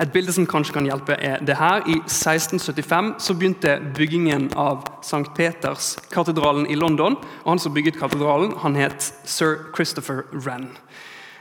Et 0.00 0.12
bilde 0.12 0.32
som 0.32 0.46
kanskje 0.46 0.72
kan 0.76 0.86
hjelpe, 0.86 1.16
er 1.18 1.40
det 1.42 1.56
her. 1.58 1.80
I 1.90 1.96
1675 2.06 3.08
så 3.18 3.34
begynte 3.34 3.72
byggingen 3.96 4.52
av 4.54 4.84
St. 5.02 5.26
Peters-katedralen 5.34 6.68
i 6.70 6.76
London. 6.78 7.16
og 7.16 7.50
Han 7.50 7.58
som 7.58 7.74
bygget 7.74 7.98
katedralen, 7.98 8.54
han 8.62 8.76
het 8.76 9.02
sir 9.24 9.56
Christopher 9.74 10.22
Wren. 10.30 10.68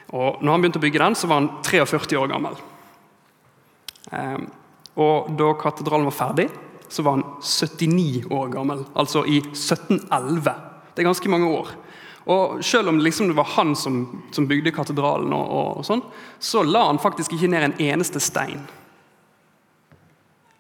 Og 0.10 0.42
når 0.42 0.52
han 0.52 0.62
begynte 0.62 0.82
å 0.82 0.86
bygge 0.88 1.04
den, 1.04 1.16
så 1.16 1.28
var 1.28 1.42
han 1.44 1.52
43 1.62 2.18
år 2.18 2.34
gammel. 2.34 2.58
Ehm, 4.14 4.50
og 4.98 5.38
da 5.38 5.54
katedralen 5.54 6.10
var 6.10 6.18
ferdig, 6.18 6.50
så 6.90 7.04
var 7.04 7.20
han 7.20 7.24
79 7.42 8.26
år 8.32 8.50
gammel. 8.50 8.86
Altså 8.96 9.26
i 9.26 9.38
1711. 9.46 10.58
Det 10.96 11.06
er 11.06 11.12
ganske 11.12 11.30
mange 11.30 11.54
år. 11.54 11.76
Og 12.26 12.64
Selv 12.64 12.90
om 12.90 13.00
liksom 13.00 13.28
det 13.28 13.36
var 13.36 13.50
han 13.58 13.76
som, 13.76 14.24
som 14.32 14.48
bygde 14.48 14.72
katedralen, 14.72 15.34
og, 15.34 15.52
og, 15.78 15.84
sånn, 15.86 16.04
så 16.40 16.64
la 16.64 16.86
han 16.88 17.02
faktisk 17.02 17.36
ikke 17.36 17.52
ned 17.52 17.68
en 17.68 17.78
eneste 17.84 18.22
stein. 18.24 18.64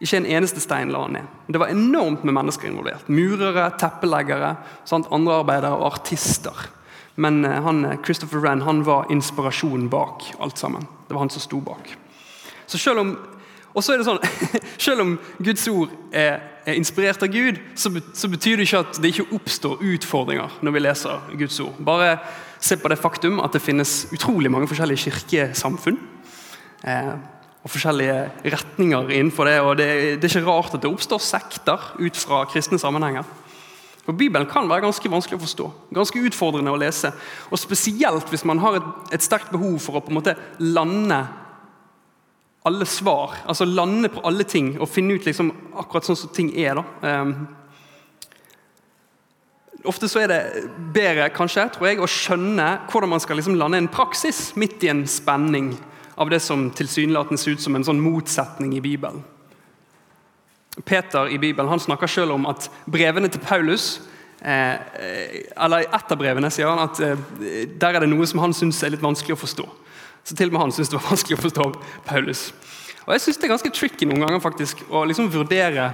Ikke 0.03 0.19
en 0.19 0.27
eneste 0.27 0.59
stein 0.59 0.91
la 0.91 1.05
han 1.05 1.15
ned. 1.15 1.27
Det 1.47 1.61
var 1.61 1.71
enormt 1.71 2.25
med 2.27 2.35
mennesker 2.35 2.67
involvert. 2.67 3.07
Murere, 3.07 3.69
teppeleggere, 3.79 4.55
sant? 4.83 5.07
andre 5.15 5.39
arbeidere 5.39 5.77
og 5.79 5.93
artister. 5.93 6.65
Men 7.15 7.45
eh, 7.45 7.61
han, 7.63 7.85
eh, 7.85 7.99
Christopher 8.03 8.43
Wren 8.43 8.65
han 8.67 8.83
var 8.83 9.11
inspirasjonen 9.13 9.87
bak 9.89 10.33
alt 10.43 10.59
sammen. 10.59 10.87
Det 11.07 11.15
var 11.15 11.23
han 11.23 11.31
som 11.31 11.45
sto 11.45 11.61
bak. 11.63 11.95
Så 12.67 12.77
selv 12.81 12.99
om 13.05 13.15
og 13.73 13.81
så 13.81 13.93
er 13.93 14.01
det 14.01 14.07
sånn, 14.07 14.21
Selv 14.85 15.01
om 15.01 15.13
Guds 15.41 15.65
ord 15.71 15.93
er, 16.13 16.41
er 16.65 16.77
inspirert 16.79 17.23
av 17.23 17.31
Gud, 17.33 17.59
så, 17.75 17.91
betyr 18.29 18.57
det 18.59 18.67
ikke 18.67 18.81
at 18.85 18.99
det 19.01 19.11
ikke 19.13 19.35
oppstår 19.35 19.83
utfordringer 19.93 20.57
når 20.63 20.75
vi 20.75 20.81
leser 20.83 21.29
Guds 21.39 21.59
ord. 21.63 21.75
Bare 21.83 22.17
se 22.63 22.77
på 22.79 22.91
det 22.91 22.99
faktum 23.01 23.41
at 23.43 23.55
det 23.55 23.63
finnes 23.63 24.05
utrolig 24.15 24.51
mange 24.51 24.69
forskjellige 24.71 25.11
kirkesamfunn. 25.11 25.99
Eh, 26.87 27.13
og 27.63 27.71
forskjellige 27.71 28.17
retninger 28.51 29.11
innenfor 29.15 29.47
det. 29.47 29.59
og 29.61 29.77
det, 29.79 29.87
er 30.19 30.27
ikke 30.27 30.43
rart 30.43 30.73
at 30.75 30.83
det 30.83 30.91
oppstår 30.91 31.21
sekter 31.23 31.93
ut 31.99 32.17
fra 32.19 32.43
kristne 32.51 32.79
sammenhenger. 32.79 33.23
For 34.03 34.11
Bibelen 34.19 34.49
kan 34.51 34.67
være 34.67 34.83
ganske 34.83 35.11
vanskelig 35.11 35.37
å 35.39 35.43
forstå, 35.45 35.69
ganske 35.95 36.23
utfordrende 36.27 36.73
å 36.73 36.79
lese. 36.79 37.13
Og 37.51 37.59
Spesielt 37.61 38.27
hvis 38.27 38.43
man 38.43 38.59
har 38.59 38.81
et, 38.81 38.89
et 39.15 39.23
sterkt 39.23 39.53
behov 39.53 39.77
for 39.79 39.95
å 39.95 40.03
på 40.03 40.11
en 40.11 40.19
måte 40.19 40.35
lande 40.59 41.21
alle 42.63 42.85
svar, 42.85 43.35
altså 43.45 43.65
lande 43.65 44.09
på 44.09 44.23
alle 44.27 44.45
ting 44.47 44.77
og 44.79 44.89
finne 44.89 45.17
ut 45.17 45.25
liksom 45.27 45.51
akkurat 45.81 46.07
sånn 46.07 46.19
som 46.19 46.31
ting 46.35 46.53
er. 46.55 46.79
da. 46.79 47.21
Um, 47.21 47.33
ofte 49.83 50.07
så 50.07 50.23
er 50.23 50.31
det 50.31 50.41
bedre 50.95 51.27
kanskje, 51.35 51.67
tror 51.75 51.89
jeg, 51.89 51.99
å 51.99 52.07
skjønne 52.07 52.69
hvordan 52.91 53.11
man 53.11 53.23
skal 53.23 53.39
liksom 53.39 53.57
lande 53.59 53.81
en 53.81 53.91
praksis 53.91 54.53
midt 54.59 54.83
i 54.87 54.93
en 54.93 55.03
spenning 55.11 55.73
av 56.15 56.31
det 56.31 56.39
som 56.45 56.69
tilsynelatende 56.71 57.41
ser 57.41 57.57
ut 57.57 57.63
som 57.63 57.75
en 57.75 57.83
sånn 57.83 58.01
motsetning 58.01 58.77
i 58.77 58.83
Bibelen. 58.83 59.23
Peter 60.87 61.29
i 61.29 61.37
Bibelen 61.37 61.69
han 61.69 61.83
snakker 61.83 62.09
selv 62.09 62.33
om 62.37 62.47
at 62.49 62.69
brevene 62.89 63.29
til 63.29 63.43
Paulus 63.43 63.99
eh, 64.41 64.79
eller 65.53 65.85
etter 65.85 66.17
brevene 66.17 66.49
sier 66.53 66.71
han 66.71 66.81
at 66.81 67.01
eh, 67.03 67.19
der 67.67 67.97
er 67.97 68.05
det 68.05 68.09
noe 68.09 68.25
som 68.29 68.41
han 68.41 68.55
syns 68.57 68.81
er 68.81 68.95
litt 68.95 69.03
vanskelig 69.03 69.35
å 69.35 69.43
forstå. 69.43 69.67
Så 70.23 70.37
til 70.39 70.51
og 70.51 70.55
med 70.55 70.63
han 70.63 70.71
syntes 70.71 70.91
det 70.93 70.99
var 70.99 71.11
vanskelig 71.11 71.37
å 71.37 71.43
forstå 71.43 71.69
Paulus. 72.07 72.47
Og 73.03 73.13
Jeg 73.13 73.25
syns 73.25 73.39
det 73.39 73.47
er 73.47 73.55
ganske 73.55 73.73
tricky 73.75 74.07
noen 74.07 74.23
ganger 74.23 74.43
faktisk, 74.43 74.85
å 74.89 75.03
liksom 75.07 75.31
vurdere 75.33 75.91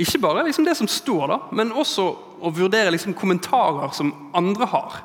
ikke 0.00 0.22
bare 0.22 0.46
liksom 0.46 0.64
det 0.64 0.74
som 0.78 0.88
står, 0.88 1.26
da, 1.28 1.38
men 1.52 1.74
også 1.76 2.06
å 2.42 2.50
vurdere 2.54 2.94
liksom 2.94 3.14
kommentarer 3.14 3.92
som 3.94 4.12
andre 4.34 4.66
har 4.72 5.02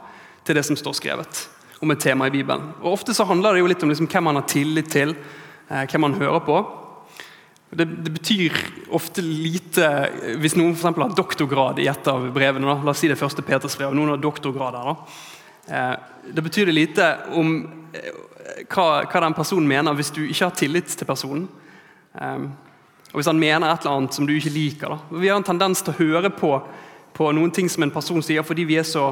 til 0.47 0.55
det 0.55 0.63
som 0.63 0.79
står 0.79 0.95
skrevet 0.95 1.43
om 1.83 1.91
et 1.91 2.01
tema 2.01 2.29
i 2.29 2.33
Bibelen. 2.33 2.71
Og 2.81 2.95
Ofte 2.95 3.13
så 3.13 3.27
handler 3.27 3.53
det 3.53 3.61
jo 3.61 3.69
litt 3.69 3.83
om 3.83 3.91
liksom 3.91 4.07
hvem 4.09 4.29
man 4.29 4.39
har 4.39 4.47
tillit 4.49 4.89
til, 4.89 5.13
eh, 5.69 5.83
hvem 5.91 6.05
man 6.07 6.15
hører 6.17 6.39
på. 6.45 6.61
Det, 7.69 7.83
det, 7.85 8.13
betyr 8.15 8.53
ofte 8.95 9.19
lite 9.21 9.87
Hvis 10.39 10.55
noen 10.55 10.71
for 10.79 10.95
har 10.95 11.11
doktorgrad 11.11 11.81
i 11.83 11.89
et 11.91 12.07
av 12.07 12.29
brevene, 12.31 12.63
da, 12.63 12.77
la 12.79 12.93
oss 12.93 13.01
si 13.03 13.09
det 13.11 13.19
første 13.19 13.43
Peters 13.43 13.75
brev, 13.75 13.91
noen 13.91 14.13
har 14.13 14.21
doktorgrader, 14.23 14.87
da, 14.87 14.95
eh, 15.67 16.31
det 16.31 16.45
betyr 16.47 16.71
det 16.71 16.77
lite 16.77 17.09
om 17.35 17.59
eh, 17.91 18.13
hva, 18.67 18.87
hva, 19.03 19.21
den 19.23 19.35
personen 19.37 19.69
mener, 19.69 19.95
hvis 19.97 20.13
du 20.15 20.23
ikke 20.25 20.49
har 20.49 20.55
tillit 20.57 20.91
til 20.93 21.09
personen. 21.09 21.47
Um, 22.13 22.51
og 23.11 23.21
Hvis 23.21 23.29
han 23.29 23.39
mener 23.39 23.71
et 23.71 23.85
eller 23.85 24.01
annet 24.01 24.13
som 24.17 24.27
du 24.27 24.33
ikke 24.35 24.51
liker. 24.51 24.91
Da. 24.91 25.17
Vi 25.21 25.29
har 25.29 25.39
en 25.39 25.47
tendens 25.47 25.81
til 25.81 25.93
å 25.93 25.99
høre 26.01 26.31
på, 26.33 26.51
på 27.15 27.31
noen 27.33 27.53
ting 27.55 27.69
som 27.71 27.85
en 27.85 27.93
person 27.93 28.21
sier, 28.23 28.43
fordi 28.45 28.65
vi 28.67 28.77
er 28.81 28.85
så 28.87 29.05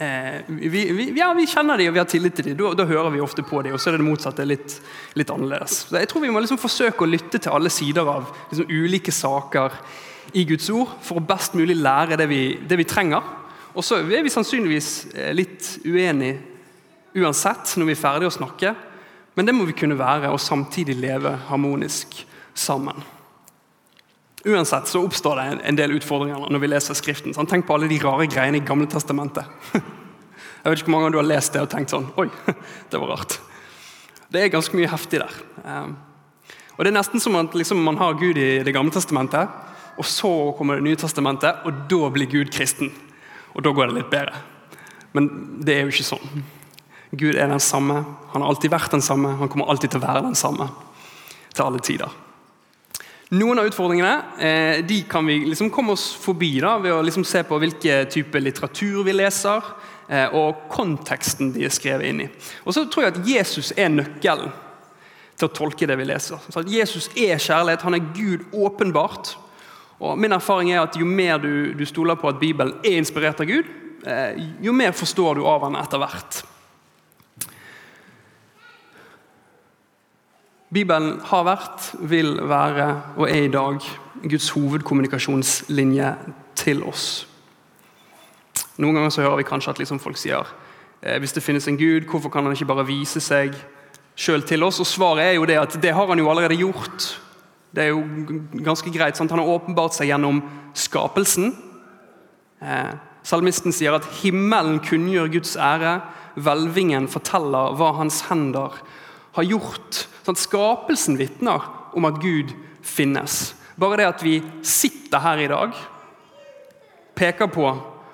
eh, 0.00 0.40
vi, 0.48 0.68
vi, 0.96 1.06
ja, 1.18 1.28
vi 1.36 1.46
kjenner 1.46 1.78
dem 1.78 1.90
og 1.90 1.98
vi 1.98 2.02
har 2.02 2.08
tillit 2.08 2.38
til 2.38 2.50
dem. 2.50 2.56
Da, 2.58 2.72
da 2.80 2.88
hører 2.88 3.12
vi 3.14 3.22
ofte 3.22 3.44
på 3.46 3.60
dem. 3.62 3.76
Og 3.76 3.82
så 3.82 3.90
er 3.90 3.98
det 3.98 4.02
det 4.02 4.08
motsatte 4.08 4.46
litt, 4.48 4.78
litt 5.20 5.32
annerledes. 5.34 5.82
Så 5.90 6.00
jeg 6.00 6.10
tror 6.10 6.24
Vi 6.24 6.32
må 6.32 6.42
liksom 6.42 6.60
forsøke 6.60 7.04
å 7.04 7.10
lytte 7.10 7.38
til 7.38 7.54
alle 7.54 7.72
sider 7.72 8.08
av 8.08 8.32
liksom, 8.50 8.70
ulike 8.72 9.14
saker 9.14 9.78
i 10.36 10.44
Guds 10.48 10.68
ord 10.72 10.98
for 11.04 11.20
å 11.20 11.26
best 11.28 11.54
mulig 11.56 11.76
lære 11.78 12.18
det 12.20 12.28
vi, 12.30 12.42
det 12.68 12.80
vi 12.80 12.88
trenger. 12.88 13.34
Og 13.76 13.84
så 13.84 14.00
er 14.00 14.24
vi 14.24 14.32
sannsynligvis 14.32 14.92
eh, 15.14 15.34
litt 15.36 15.74
uenige 15.84 16.57
uansett 17.16 17.76
når 17.76 17.88
vi 17.88 17.94
er 17.94 18.00
ferdige 18.00 18.32
å 18.32 18.36
snakke. 18.38 18.74
Men 19.38 19.46
det 19.46 19.54
må 19.54 19.68
vi 19.68 19.76
kunne 19.78 19.98
være, 19.98 20.32
og 20.34 20.42
samtidig 20.42 20.96
leve 20.98 21.30
harmonisk 21.48 22.16
sammen. 22.58 23.04
Uansett 24.46 24.88
så 24.90 25.02
oppstår 25.02 25.38
det 25.38 25.46
en 25.68 25.78
del 25.78 25.94
utfordringer 25.98 26.48
når 26.50 26.62
vi 26.62 26.70
leser 26.70 26.96
Skriften. 26.98 27.34
Sånn, 27.34 27.48
tenk 27.50 27.66
på 27.66 27.76
alle 27.76 27.90
de 27.90 28.00
rare 28.02 28.26
greiene 28.30 28.60
i 28.60 28.66
Gamle 28.66 28.88
Testamentet. 28.90 29.46
Jeg 30.62 30.72
vet 30.72 30.80
ikke 30.80 30.90
hvor 30.90 30.96
mange 30.96 31.08
av 31.10 31.14
du 31.14 31.20
har 31.20 31.28
lest 31.28 31.54
det 31.54 31.62
og 31.62 31.70
tenkt 31.70 31.92
sånn 31.94 32.08
Oi, 32.18 32.26
det 32.90 32.98
var 32.98 33.14
rart. 33.14 33.38
Det 34.28 34.42
er 34.42 34.52
ganske 34.52 34.76
mye 34.76 34.90
heftig 34.90 35.22
der. 35.22 35.38
Ehm, 35.64 35.94
og 36.76 36.82
Det 36.82 36.90
er 36.90 36.98
nesten 36.98 37.22
som 37.22 37.38
at 37.38 37.54
liksom, 37.56 37.80
man 37.82 37.98
har 37.98 38.18
Gud 38.18 38.38
i 38.38 38.60
Det 38.66 38.74
gamle 38.74 38.94
testamentet, 38.94 39.48
og 39.98 40.06
så 40.06 40.30
kommer 40.58 40.78
Det 40.78 40.86
nye 40.86 40.98
testamentet, 40.98 41.64
og 41.64 41.86
da 41.90 42.10
blir 42.14 42.30
Gud 42.30 42.52
kristen. 42.54 42.92
Og 43.54 43.64
da 43.64 43.72
går 43.74 43.90
det 43.90 44.02
litt 44.02 44.10
bedre. 44.10 44.38
Men 45.14 45.30
det 45.64 45.74
er 45.74 45.86
jo 45.86 45.94
ikke 45.94 46.10
sånn. 46.10 46.42
Gud 47.10 47.34
er 47.34 47.48
den 47.48 47.60
samme. 47.60 48.02
Han 48.32 48.42
har 48.42 48.50
alltid 48.50 48.72
vært 48.72 48.92
den 48.92 49.04
samme. 49.04 49.36
Han 49.40 49.48
kommer 49.48 49.70
alltid 49.70 49.94
til 49.94 50.02
å 50.02 50.06
være 50.06 50.26
den 50.26 50.36
samme 50.38 50.68
til 51.54 51.64
alle 51.64 51.80
tider. 51.84 52.12
Noen 53.36 53.60
av 53.60 53.68
utfordringene 53.68 54.40
eh, 54.40 54.78
de 54.88 55.02
kan 55.08 55.26
vi 55.28 55.42
liksom 55.50 55.68
komme 55.72 55.92
oss 55.92 56.06
forbi 56.16 56.54
da, 56.64 56.78
ved 56.80 56.94
å 56.96 57.02
liksom 57.04 57.26
se 57.28 57.42
på 57.44 57.58
hvilken 57.60 58.08
type 58.08 58.40
litteratur 58.40 59.02
vi 59.04 59.12
leser, 59.12 59.66
eh, 60.08 60.32
og 60.32 60.64
konteksten 60.72 61.52
de 61.52 61.66
er 61.68 61.74
skrevet 61.74 62.08
inn 62.08 62.22
i. 62.24 62.30
Og 62.64 62.72
så 62.72 62.86
tror 62.88 63.04
jeg 63.04 63.14
at 63.14 63.28
Jesus 63.28 63.74
er 63.76 63.92
nøkkelen 63.92 64.54
til 65.38 65.46
å 65.46 65.52
tolke 65.54 65.86
det 65.86 65.98
vi 66.00 66.08
leser. 66.08 66.40
Så 66.48 66.62
at 66.62 66.72
Jesus 66.72 67.10
er 67.12 67.36
kjærlighet, 67.36 67.84
han 67.84 67.98
er 67.98 68.08
Gud 68.16 68.48
åpenbart. 68.56 69.34
Og 70.00 70.16
Min 70.18 70.32
erfaring 70.32 70.72
er 70.72 70.86
at 70.86 70.96
jo 70.96 71.04
mer 71.04 71.36
du, 71.42 71.74
du 71.76 71.84
stoler 71.86 72.16
på 72.16 72.32
at 72.32 72.40
Bibelen 72.40 72.78
er 72.80 72.96
inspirert 72.96 73.44
av 73.44 73.50
Gud, 73.50 73.68
eh, 74.08 74.40
jo 74.64 74.72
mer 74.72 74.96
forstår 74.96 75.36
du 75.36 75.44
av 75.44 75.68
han 75.68 75.76
etter 75.76 76.00
hvert. 76.00 76.40
Bibelen 80.68 81.20
har 81.24 81.46
vært, 81.48 81.86
vil 82.04 82.34
være 82.44 82.88
og 83.16 83.30
er 83.30 83.46
i 83.46 83.52
dag 83.52 83.80
Guds 84.28 84.50
hovedkommunikasjonslinje 84.52 86.10
til 86.60 86.82
oss. 86.84 87.24
Noen 88.76 88.98
ganger 88.98 89.14
så 89.14 89.24
hører 89.24 89.40
vi 89.40 89.46
kanskje 89.48 89.72
at 89.72 89.80
liksom 89.80 90.00
folk 90.02 90.20
sier 90.20 90.44
eh, 91.00 91.16
hvis 91.22 91.32
det 91.32 91.42
finnes 91.42 91.64
en 91.70 91.78
Gud, 91.80 92.04
hvorfor 92.10 92.28
kan 92.28 92.44
han 92.44 92.52
ikke 92.52 92.68
bare 92.68 92.84
vise 92.86 93.22
seg 93.24 93.56
sjøl 94.18 94.44
til 94.44 94.66
oss. 94.66 94.82
Og 94.82 94.90
svaret 94.90 95.24
er 95.24 95.38
jo 95.38 95.48
det 95.48 95.56
at 95.56 95.78
det 95.80 95.94
har 95.96 96.10
han 96.10 96.20
jo 96.20 96.28
allerede 96.28 96.60
gjort. 96.60 97.08
Det 97.72 97.86
er 97.86 97.90
jo 97.94 98.04
ganske 98.60 98.92
greit. 98.92 99.16
Sant? 99.16 99.32
Han 99.32 99.40
har 99.40 99.48
åpenbart 99.48 99.96
seg 99.96 100.12
gjennom 100.12 100.42
skapelsen. 100.76 101.54
Eh, 102.60 102.92
salmisten 103.24 103.72
sier 103.72 103.96
at 103.96 104.08
himmelen 104.20 104.82
kunngjør 104.84 105.32
Guds 105.38 105.56
ære. 105.56 106.00
Hvelvingen 106.36 107.08
forteller 107.08 107.72
hva 107.78 107.94
hans 108.02 108.26
hender 108.28 108.76
har 109.38 109.46
gjort. 109.46 110.04
Sånn, 110.26 110.38
skapelsen 110.38 111.18
vitner 111.18 111.62
om 111.96 112.08
at 112.08 112.18
Gud 112.22 112.52
finnes. 112.82 113.54
Bare 113.78 114.00
det 114.00 114.08
at 114.10 114.24
vi 114.26 114.40
sitter 114.66 115.22
her 115.22 115.42
i 115.42 115.50
dag, 115.50 115.76
peker 117.18 117.50
på 117.50 117.68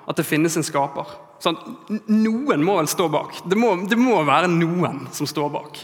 at 0.05 0.17
det 0.17 0.27
finnes 0.27 0.55
en 0.57 0.65
skaper. 0.65 1.09
Sånn, 1.41 1.57
noen 2.09 2.63
må 2.65 2.77
vel 2.79 2.89
stå 2.89 3.09
bak. 3.11 3.41
Det 3.45 3.57
må, 3.59 3.73
det 3.89 3.97
må, 3.99 4.17
være 4.25 4.49
noen 4.51 5.05
som 5.13 5.27
står 5.29 5.51
bak. 5.53 5.81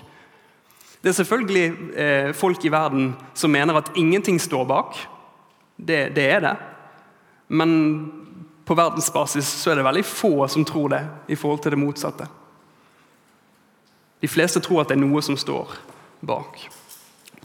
Det 1.01 1.09
er 1.09 1.17
selvfølgelig 1.17 1.65
eh, 1.97 2.31
folk 2.37 2.61
i 2.65 2.71
verden 2.73 3.11
som 3.37 3.53
mener 3.53 3.79
at 3.79 3.89
ingenting 3.97 4.37
står 4.41 4.67
bak. 4.69 4.99
Det, 5.75 6.03
det 6.15 6.27
er 6.37 6.45
det. 6.45 6.55
Men 7.49 7.71
på 8.65 8.77
verdensbasis 8.77 9.49
så 9.63 9.73
er 9.73 9.81
det 9.81 9.87
veldig 9.89 10.05
få 10.07 10.45
som 10.53 10.65
tror 10.65 10.93
det, 10.93 11.01
i 11.33 11.37
forhold 11.39 11.65
til 11.65 11.73
det 11.73 11.81
motsatte. 11.81 12.29
De 14.21 14.29
fleste 14.29 14.61
tror 14.61 14.83
at 14.83 14.91
det 14.91 14.97
er 14.99 15.03
noe 15.03 15.21
som 15.25 15.37
står 15.39 15.73
bak. 16.25 16.59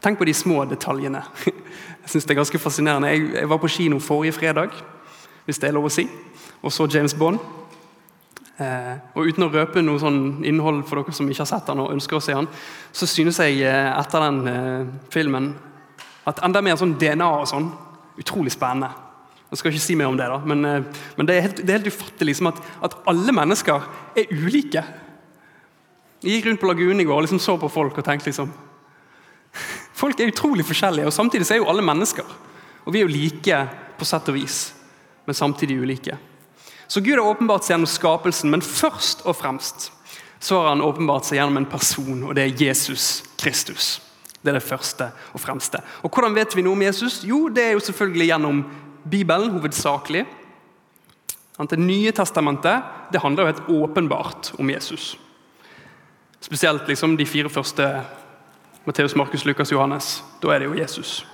Tenk 0.04 0.18
på 0.20 0.28
de 0.28 0.34
små 0.36 0.64
detaljene. 0.68 1.22
Jeg 2.06 2.12
synes 2.12 2.24
det 2.24 2.34
er 2.34 2.38
ganske 2.38 2.58
fascinerende. 2.62 3.08
Jeg, 3.10 3.48
var 3.50 3.58
på 3.58 3.68
kino 3.68 3.98
forrige 3.98 4.36
fredag, 4.36 4.74
hvis 5.44 5.58
det 5.58 5.68
er 5.68 5.74
lov 5.74 5.88
å 5.88 5.90
si, 5.90 6.04
og 6.62 6.70
så 6.70 6.86
James 6.86 7.16
Bond. 7.18 7.40
Eh, 8.62 8.92
og 9.18 9.26
Uten 9.26 9.44
å 9.44 9.48
røpe 9.50 9.82
noe 9.82 10.00
sånn 10.00 10.44
innhold 10.46 10.84
for 10.86 11.02
dere 11.02 11.12
som 11.16 11.26
ikke 11.28 11.42
har 11.42 11.50
sett 11.50 11.66
den 11.68 11.82
og 11.82 11.90
ønsker 11.92 12.16
å 12.16 12.22
se 12.22 12.36
den, 12.36 12.46
så 12.94 13.08
synes 13.10 13.40
jeg 13.42 13.58
eh, 13.66 13.88
etter 13.90 14.22
den 14.22 14.38
eh, 14.52 14.92
filmen 15.12 15.50
at 16.30 16.40
enda 16.46 16.62
mer 16.64 16.78
sånn 16.78 16.94
DNA 17.00 17.26
og 17.40 17.50
sånn 17.50 17.66
utrolig 18.22 18.54
spennende. 18.54 18.92
Jeg 19.50 19.60
skal 19.60 19.74
ikke 19.74 19.84
si 19.84 19.98
mer 19.98 20.08
om 20.10 20.16
det, 20.18 20.30
da, 20.30 20.38
men, 20.46 20.62
men 20.62 21.28
det, 21.28 21.34
er 21.34 21.44
helt, 21.48 21.60
det, 21.60 21.68
er 21.68 21.80
helt, 21.80 21.90
ufattelig 21.92 22.32
liksom, 22.32 22.48
at, 22.50 22.62
at, 22.88 22.96
alle 23.10 23.34
mennesker 23.34 23.84
er 24.18 24.32
ulike. 24.32 24.82
Jeg 26.22 26.38
gikk 26.38 26.48
rundt 26.48 26.62
på 26.62 26.70
lagunen 26.70 27.02
i 27.02 27.06
går 27.06 27.18
og 27.18 27.26
liksom 27.26 27.42
så 27.42 27.56
på 27.60 27.70
folk 27.72 27.98
og 27.98 28.06
tenkte 28.06 28.30
liksom 28.30 28.52
Folk 30.00 30.20
er 30.20 30.30
utrolig 30.30 30.66
forskjellige, 30.68 31.08
og 31.08 31.14
samtidig 31.14 31.46
så 31.48 31.56
er 31.56 31.62
jo 31.62 31.68
alle 31.72 31.84
mennesker. 31.84 32.26
Og 32.84 32.92
vi 32.92 33.00
er 33.00 33.06
jo 33.06 33.12
like 33.12 33.60
på 33.96 34.04
sett 34.04 34.28
og 34.28 34.36
vis, 34.36 34.58
men 35.24 35.38
samtidig 35.38 35.78
ulike. 35.80 36.18
Så 36.86 37.00
Gud 37.00 37.16
har 37.16 37.24
åpenbart 37.24 37.64
seg 37.64 37.74
gjennom 37.74 37.90
skapelsen, 37.90 38.52
men 38.52 38.62
først 38.62 39.24
og 39.26 39.38
fremst 39.40 39.90
så 40.38 40.60
har 40.60 40.74
han 40.74 40.84
åpenbart 40.84 41.26
seg 41.26 41.40
gjennom 41.40 41.62
en 41.62 41.70
person, 41.70 42.26
og 42.28 42.36
det 42.36 42.44
er 42.44 42.64
Jesus 42.68 43.24
Kristus. 43.40 43.96
Det 44.42 44.52
er 44.52 44.60
det 44.60 44.68
første 44.68 45.08
og 45.34 45.42
fremste. 45.42 45.80
Og 46.04 46.12
Hvordan 46.12 46.36
vet 46.36 46.54
vi 46.54 46.62
noe 46.62 46.76
om 46.76 46.84
Jesus? 46.84 47.22
Jo, 47.24 47.48
Det 47.48 47.64
er 47.64 47.72
jo 47.72 47.80
selvfølgelig 47.82 48.28
gjennom 48.28 48.64
Bibelen, 49.10 49.50
hovedsakelig. 49.50 50.26
Det 51.56 51.78
nye 51.78 52.12
testamentet 52.12 52.84
det 53.12 53.20
handler 53.22 53.42
jo 53.42 53.52
helt 53.52 53.68
åpenbart 53.82 54.52
om 54.60 54.70
Jesus. 54.70 55.16
Spesielt 56.40 56.88
liksom 56.88 57.16
de 57.16 57.26
fire 57.26 57.50
første 57.50 57.86
Matteus, 58.86 59.16
Markus, 59.18 59.44
Lukas, 59.44 59.72
Johannes. 59.72 60.22
Da 60.42 60.52
er 60.54 60.62
det 60.62 60.68
jo 60.68 60.76
Jesus. 60.78 61.24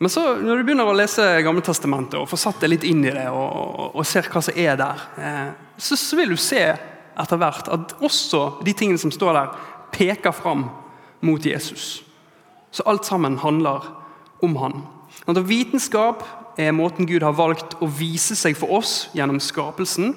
Men 0.00 0.10
så, 0.10 0.22
når 0.40 0.56
du 0.56 0.64
begynner 0.64 0.88
å 0.88 0.96
lese 0.96 1.22
Gamle 1.44 1.62
Testamentet 1.62 2.16
og 2.16 2.28
får 2.30 2.40
satt 2.40 2.62
deg 2.62 2.72
litt 2.72 2.86
inn 2.88 3.04
i 3.04 3.12
det, 3.12 3.26
og, 3.28 3.92
og 3.92 4.06
ser 4.08 4.26
hva 4.32 4.40
som 4.42 4.56
er 4.56 4.78
der, 4.80 5.02
eh, 5.20 5.50
så, 5.76 5.98
så, 6.00 6.16
vil 6.16 6.32
du 6.32 6.40
se 6.40 6.62
etter 7.20 7.40
hvert 7.40 7.68
at 7.68 7.92
også 8.00 8.62
de 8.64 8.72
tingene 8.72 8.98
som 8.98 9.12
står 9.12 9.36
der, 9.36 9.58
peker 9.92 10.32
fram 10.32 10.70
mot 11.20 11.44
Jesus. 11.44 12.00
Så 12.72 12.86
alt 12.88 13.04
sammen 13.04 13.36
handler 13.44 13.90
om 14.40 14.56
han. 14.62 14.80
At 15.28 15.42
vitenskap 15.44 16.24
er 16.58 16.72
måten 16.72 17.06
Gud 17.06 17.22
har 17.26 17.36
valgt 17.36 17.76
å 17.82 17.90
vise 17.92 18.34
seg 18.38 18.56
for 18.56 18.72
oss 18.80 19.10
gjennom 19.12 19.38
skapelsen. 19.42 20.14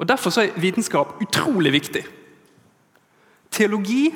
og 0.00 0.08
Derfor 0.08 0.34
er 0.40 0.56
vitenskap 0.56 1.20
utrolig 1.20 1.74
viktig. 1.76 2.06
Teologi 3.52 4.08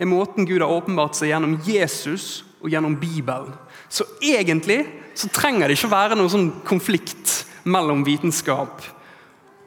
er 0.00 0.08
måten 0.08 0.46
Gud 0.48 0.62
har 0.62 0.72
åpenbart 0.72 1.18
seg 1.18 1.32
gjennom 1.32 1.58
Jesus 1.66 2.44
og 2.60 2.70
gjennom 2.72 2.96
Bibelen. 3.00 3.52
Så 3.90 4.06
egentlig 4.22 4.84
så 5.18 5.28
trenger 5.34 5.68
det 5.68 5.76
ikke 5.78 5.92
være 5.92 6.16
noen 6.18 6.32
sånn 6.32 6.50
konflikt 6.68 7.40
mellom 7.68 8.04
vitenskap 8.06 8.84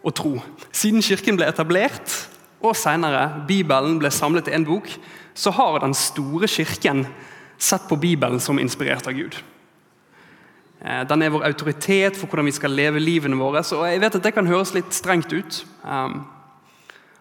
og 0.04 0.16
tro. 0.18 0.38
Siden 0.74 1.04
Kirken 1.06 1.38
ble 1.40 1.48
etablert, 1.50 2.16
og 2.64 2.78
senere 2.80 3.44
Bibelen 3.48 3.98
ble 4.00 4.12
samlet 4.14 4.48
i 4.48 4.56
én 4.56 4.66
bok, 4.68 4.88
så 5.36 5.52
har 5.52 5.82
den 5.84 5.96
store 5.98 6.48
kirken 6.48 7.04
sett 7.58 7.90
på 7.90 7.98
Bibelen 8.00 8.40
som 8.40 8.60
inspirert 8.60 9.08
av 9.10 9.18
Gud. 9.18 9.36
Eh, 10.84 11.04
den 11.08 11.24
er 11.24 11.34
vår 11.34 11.48
autoritet 11.48 12.18
for 12.20 12.28
hvordan 12.28 12.48
vi 12.48 12.56
skal 12.56 12.76
leve 12.76 13.04
livene 13.04 13.40
våre. 13.40 13.64
Så 13.64 13.82
jeg 13.88 14.02
vet 14.04 14.16
at 14.16 14.24
Det 14.24 14.34
kan 14.36 14.48
høres 14.48 14.74
litt 14.76 14.94
strengt 14.94 15.34
ut. 15.34 15.64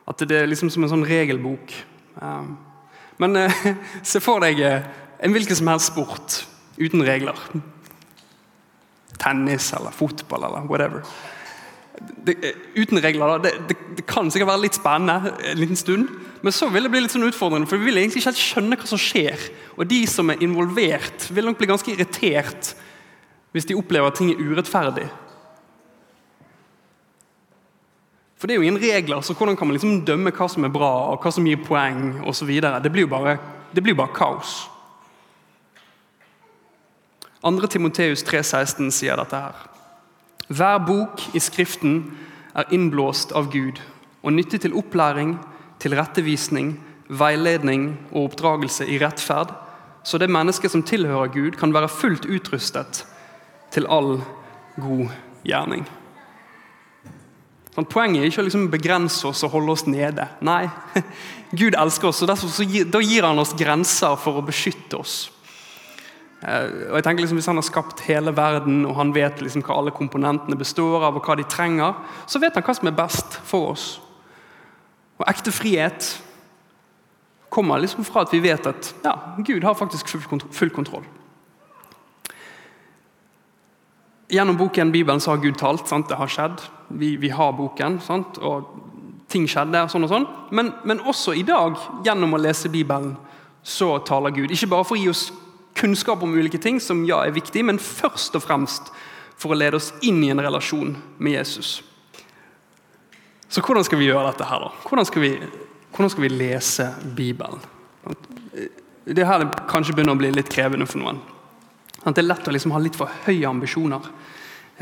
At 0.08 0.22
det 0.26 0.36
er 0.36 0.50
liksom 0.50 0.70
som 0.72 0.84
en 0.84 0.90
sånn 0.90 1.06
regelbok. 1.06 1.74
Um, 2.18 2.56
men 3.22 3.38
uh, 3.38 3.62
se 4.10 4.22
for 4.22 4.42
deg 4.42 4.60
uh, 4.62 4.88
en 5.22 5.34
hvilken 5.34 5.58
som 5.58 5.70
helst 5.70 5.92
sport 5.92 6.40
uten 6.80 7.04
regler. 7.06 7.38
Tennis 9.22 9.70
eller 9.76 9.94
fotball 9.94 10.48
eller 10.48 10.66
whatever. 10.66 11.06
Det, 12.26 12.34
eh, 12.42 12.56
uten 12.74 12.98
regler, 13.04 13.38
det, 13.38 13.52
det, 13.68 13.76
det, 13.98 14.04
kan 14.08 14.30
sikkert 14.32 14.50
være 14.50 14.64
litt 14.64 14.78
spennende 14.78 15.34
en 15.52 15.60
liten 15.60 15.78
stund, 15.78 16.08
men 16.42 16.54
så 16.54 16.66
vil 16.72 16.86
det 16.86 16.90
bli 16.90 17.02
litt 17.04 17.14
sånn 17.14 17.28
utfordrende, 17.28 17.68
for 17.70 17.78
vi 17.78 17.90
vil 17.90 18.00
egentlig 18.00 18.22
ikke 18.22 18.32
helt 18.32 18.40
skjønne 18.40 18.78
hva 18.80 18.88
som 18.90 19.00
skjer. 19.00 19.44
Og 19.76 19.86
de 19.90 20.00
som 20.10 20.32
er 20.32 20.42
involvert, 20.42 21.28
vil 21.30 21.46
nok 21.46 21.60
bli 21.60 21.70
ganske 21.70 21.92
irritert 21.92 22.72
hvis 23.52 23.68
de 23.68 23.76
opplever 23.76 24.08
at 24.08 24.16
ting 24.16 24.30
er 24.32 24.40
urettferdig. 24.40 25.04
For 28.42 28.50
det 28.50 28.56
er 28.56 28.58
jo 28.58 28.66
ingen 28.66 28.82
regler, 28.82 29.20
så 29.22 29.36
hvordan 29.38 29.54
kan 29.54 29.68
man 29.70 29.76
liksom 29.76 30.00
dømme 30.02 30.32
hva 30.34 30.48
som 30.50 30.64
er 30.66 30.70
bra, 30.74 30.88
og 31.12 31.22
hva 31.22 31.30
som 31.30 31.44
gir 31.46 31.60
poeng 31.62 32.24
osv.? 32.26 32.48
Det 32.82 32.90
blir 32.90 33.04
jo 33.04 33.10
bare, 33.12 33.36
det 33.70 33.84
blir 33.86 33.94
bare 33.94 34.10
kaos. 34.16 34.64
2. 37.46 37.68
Timoteus 37.70 38.26
3,16 38.26 38.90
sier 38.90 39.22
dette 39.22 39.44
her. 39.44 39.62
Hver 40.50 40.82
bok 40.82 41.22
i 41.38 41.38
Skriften 41.38 42.02
er 42.58 42.74
innblåst 42.74 43.30
av 43.30 43.46
Gud 43.54 43.78
og 44.26 44.34
nyttig 44.34 44.64
til 44.66 44.74
opplæring, 44.74 45.36
til 45.78 45.94
rettevisning, 45.94 46.74
veiledning 47.14 47.92
og 48.10 48.32
oppdragelse 48.32 48.90
i 48.90 48.98
rettferd, 48.98 49.54
så 50.02 50.18
det 50.18 50.32
mennesket 50.34 50.74
som 50.74 50.82
tilhører 50.82 51.30
Gud, 51.30 51.54
kan 51.62 51.70
være 51.70 51.94
fullt 51.94 52.26
utrustet 52.26 53.04
til 53.70 53.86
all 53.86 54.16
god 54.82 55.14
gjerning. 55.46 55.86
Sånn, 57.72 57.88
poenget 57.88 58.20
er 58.20 58.28
ikke 58.28 58.42
å 58.42 58.46
liksom 58.46 58.66
begrense 58.72 59.24
oss 59.30 59.42
og 59.46 59.54
holde 59.54 59.72
oss 59.72 59.86
nede. 59.88 60.26
Nei, 60.44 60.66
Gud 61.60 61.76
elsker 61.78 62.10
oss, 62.10 62.20
og 62.24 62.28
derfor 62.28 62.66
gir, 62.68 62.84
da 62.88 63.00
gir 63.00 63.24
han 63.24 63.40
oss 63.40 63.54
grenser 63.56 64.18
for 64.20 64.40
å 64.40 64.44
beskytte 64.44 65.00
oss. 65.00 65.16
Eh, 66.42 66.90
og 66.90 66.98
jeg 66.98 67.06
tenker 67.06 67.22
liksom 67.22 67.38
Hvis 67.38 67.46
han 67.46 67.60
har 67.60 67.66
skapt 67.66 68.00
hele 68.08 68.32
verden 68.34 68.80
og 68.82 68.96
han 68.98 69.12
vet 69.14 69.38
liksom 69.44 69.62
hva 69.62 69.76
alle 69.78 69.92
komponentene 69.94 70.58
består 70.58 71.06
av, 71.06 71.16
og 71.16 71.24
hva 71.24 71.38
de 71.38 71.46
trenger, 71.48 71.96
så 72.26 72.42
vet 72.42 72.58
han 72.58 72.66
hva 72.66 72.76
som 72.76 72.90
er 72.90 72.98
best 72.98 73.40
for 73.48 73.72
oss. 73.72 73.86
Og 75.20 75.26
Ekte 75.30 75.54
frihet 75.54 76.12
kommer 77.52 77.80
liksom 77.80 78.04
fra 78.04 78.24
at 78.26 78.32
vi 78.32 78.40
vet 78.42 78.68
at 78.68 78.92
ja, 79.04 79.16
Gud 79.44 79.64
har 79.64 79.78
faktisk 79.78 80.08
full 80.12 80.72
kontroll. 80.72 81.04
Gjennom 84.32 84.56
boken 84.56 84.92
Bibelen 84.94 85.20
så 85.20 85.34
har 85.34 85.42
Gud 85.42 85.58
talt. 85.60 85.84
Sant? 85.88 86.08
Det 86.08 86.16
har 86.16 86.30
skjedd. 86.30 86.62
Vi, 86.88 87.16
vi 87.20 87.28
har 87.28 87.52
boken. 87.52 88.00
Sant? 88.00 88.40
og 88.40 88.70
Ting 89.32 89.46
skjedde, 89.48 89.86
sånn 89.88 90.04
og 90.04 90.10
sånn. 90.12 90.26
Men, 90.52 90.74
men 90.88 91.00
også 91.08 91.32
i 91.36 91.44
dag, 91.48 91.78
gjennom 92.04 92.34
å 92.36 92.40
lese 92.40 92.68
Bibelen, 92.72 93.14
så 93.64 93.94
taler 94.04 94.34
Gud. 94.36 94.52
Ikke 94.52 94.68
bare 94.68 94.84
for 94.84 94.98
å 94.98 95.00
gi 95.00 95.08
oss 95.12 95.22
kunnskap 95.78 96.20
om 96.24 96.34
ulike 96.36 96.60
ting, 96.60 96.80
som 96.80 97.04
ja 97.08 97.22
er 97.24 97.32
viktig, 97.32 97.62
men 97.64 97.80
først 97.80 98.36
og 98.36 98.44
fremst 98.44 98.92
for 99.40 99.54
å 99.54 99.58
lede 99.58 99.78
oss 99.80 99.92
inn 100.04 100.20
i 100.24 100.30
en 100.34 100.42
relasjon 100.44 100.94
med 101.16 101.38
Jesus. 101.38 101.78
Så 103.48 103.64
hvordan 103.64 103.84
skal 103.84 104.00
vi 104.00 104.08
gjøre 104.10 104.30
dette 104.30 104.48
her, 104.48 104.64
da? 104.64 104.72
Hvordan 104.88 105.08
skal 105.08 105.24
vi, 105.24 105.32
hvordan 105.92 106.12
skal 106.12 106.26
vi 106.26 106.32
lese 106.32 106.88
Bibelen? 107.16 107.60
Det 109.04 109.26
her 109.26 109.48
kanskje 109.68 109.96
begynner 109.96 110.16
å 110.16 110.20
bli 110.20 110.30
litt 110.32 110.52
krevende 110.52 110.88
for 110.88 111.02
noen. 111.02 111.20
At 112.02 112.16
det 112.16 112.24
er 112.24 112.30
lett 112.30 112.48
å 112.48 112.54
liksom 112.54 112.74
ha 112.74 112.80
litt 112.82 112.98
for 112.98 113.10
høye 113.26 113.48
ambisjoner. 113.48 114.08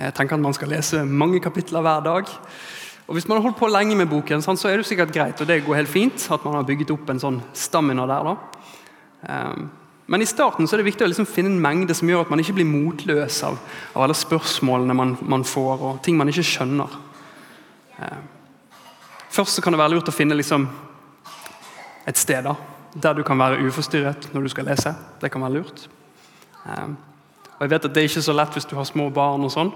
Jeg 0.01 0.15
tenker 0.17 0.39
at 0.39 0.45
Man 0.45 0.57
skal 0.57 0.71
lese 0.73 1.03
mange 1.05 1.41
kapitler 1.45 1.85
hver 1.85 2.05
dag. 2.05 2.31
Og 3.11 3.17
Hvis 3.17 3.27
man 3.29 3.39
har 3.39 3.49
holdt 3.49 3.59
på 3.59 3.69
lenge 3.69 3.97
med 3.99 4.09
boken, 4.09 4.43
så 4.43 4.69
er 4.71 4.79
det 4.79 4.87
sikkert 4.87 5.13
greit, 5.13 5.41
og 5.41 5.47
det 5.47 5.65
går 5.67 5.81
helt 5.83 5.91
fint 5.91 6.29
at 6.31 6.45
man 6.45 6.55
har 6.55 6.65
bygget 6.65 6.93
opp 6.95 7.11
en 7.11 7.19
sånn 7.19 7.41
stamina 7.53 8.07
der. 8.07 8.29
da. 8.29 8.37
Ehm, 9.27 9.69
men 10.07 10.23
i 10.23 10.27
starten 10.27 10.67
så 10.67 10.77
er 10.77 10.83
det 10.83 10.93
viktig 10.93 11.05
å 11.05 11.11
liksom 11.11 11.27
finne 11.27 11.51
en 11.51 11.61
mengde 11.61 11.95
som 11.95 12.09
gjør 12.09 12.23
at 12.23 12.31
man 12.31 12.39
ikke 12.39 12.55
blir 12.55 12.71
motløs 12.71 13.43
av, 13.47 13.59
av 13.95 14.05
alle 14.07 14.15
spørsmålene 14.15 14.95
man, 14.95 15.17
man, 15.23 15.45
får, 15.45 15.83
og 15.83 16.01
ting 16.07 16.17
man 16.19 16.31
ikke 16.31 16.47
skjønner. 16.47 16.97
Eh, 17.99 18.23
først 19.31 19.59
så 19.59 19.63
kan 19.63 19.75
det 19.75 19.83
være 19.83 19.97
lurt 19.97 20.11
å 20.11 20.15
finne 20.15 20.39
liksom 20.39 20.71
et 22.07 22.19
sted 22.19 22.47
da, 22.47 22.55
der 22.95 23.19
du 23.19 23.27
kan 23.27 23.39
være 23.43 23.59
uforstyrret 23.67 24.31
når 24.35 24.47
du 24.47 24.55
skal 24.55 24.71
lese. 24.71 24.95
Det 25.19 25.35
kan 25.35 25.43
være 25.43 25.59
lurt. 25.59 25.89
Og 27.61 27.67
jeg 27.67 27.71
vet 27.75 27.85
at 27.85 27.95
Det 27.95 28.01
er 28.01 28.07
ikke 28.09 28.23
så 28.25 28.33
lett 28.33 28.55
hvis 28.57 28.65
du 28.65 28.73
har 28.79 28.87
små 28.89 29.11
barn, 29.13 29.43
og 29.45 29.51
sånn, 29.53 29.71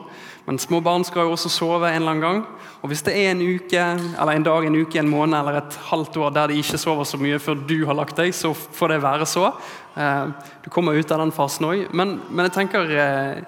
men 0.47 0.59
små 0.59 0.79
barn 0.81 1.03
skal 1.05 1.27
jo 1.27 1.35
også 1.35 1.51
sove 1.53 1.91
en 1.91 1.99
eller 1.99 2.15
annen 2.15 2.23
gang. 2.25 2.39
Og 2.81 2.89
Hvis 2.89 3.03
det 3.05 3.13
er 3.13 3.35
en 3.35 3.43
uke, 3.45 3.83
eller 4.21 4.33
en 4.33 4.47
dag, 4.47 4.65
en 4.65 4.79
uke, 4.81 4.99
en 4.99 5.11
måned 5.13 5.37
eller 5.37 5.59
et 5.59 5.77
halvt 5.91 6.17
år 6.17 6.33
der 6.33 6.49
de 6.49 6.63
ikke 6.63 6.81
sover 6.81 7.05
så 7.05 7.21
mye 7.21 7.39
før 7.39 7.61
du 7.69 7.85
har 7.85 7.99
lagt 7.99 8.17
deg, 8.17 8.33
så 8.33 8.55
får 8.55 8.95
det 8.95 9.03
være 9.05 9.29
så. 9.29 9.53
Uh, 9.97 10.33
du 10.65 10.71
kommer 10.73 10.97
ut 10.97 11.13
av 11.13 11.21
den 11.21 11.33
fasen 11.33 11.69
òg. 11.69 11.85
Men, 11.93 12.17
men, 12.31 12.49
jeg 12.49 12.57
tenker 12.57 12.89
uh, 12.89 13.45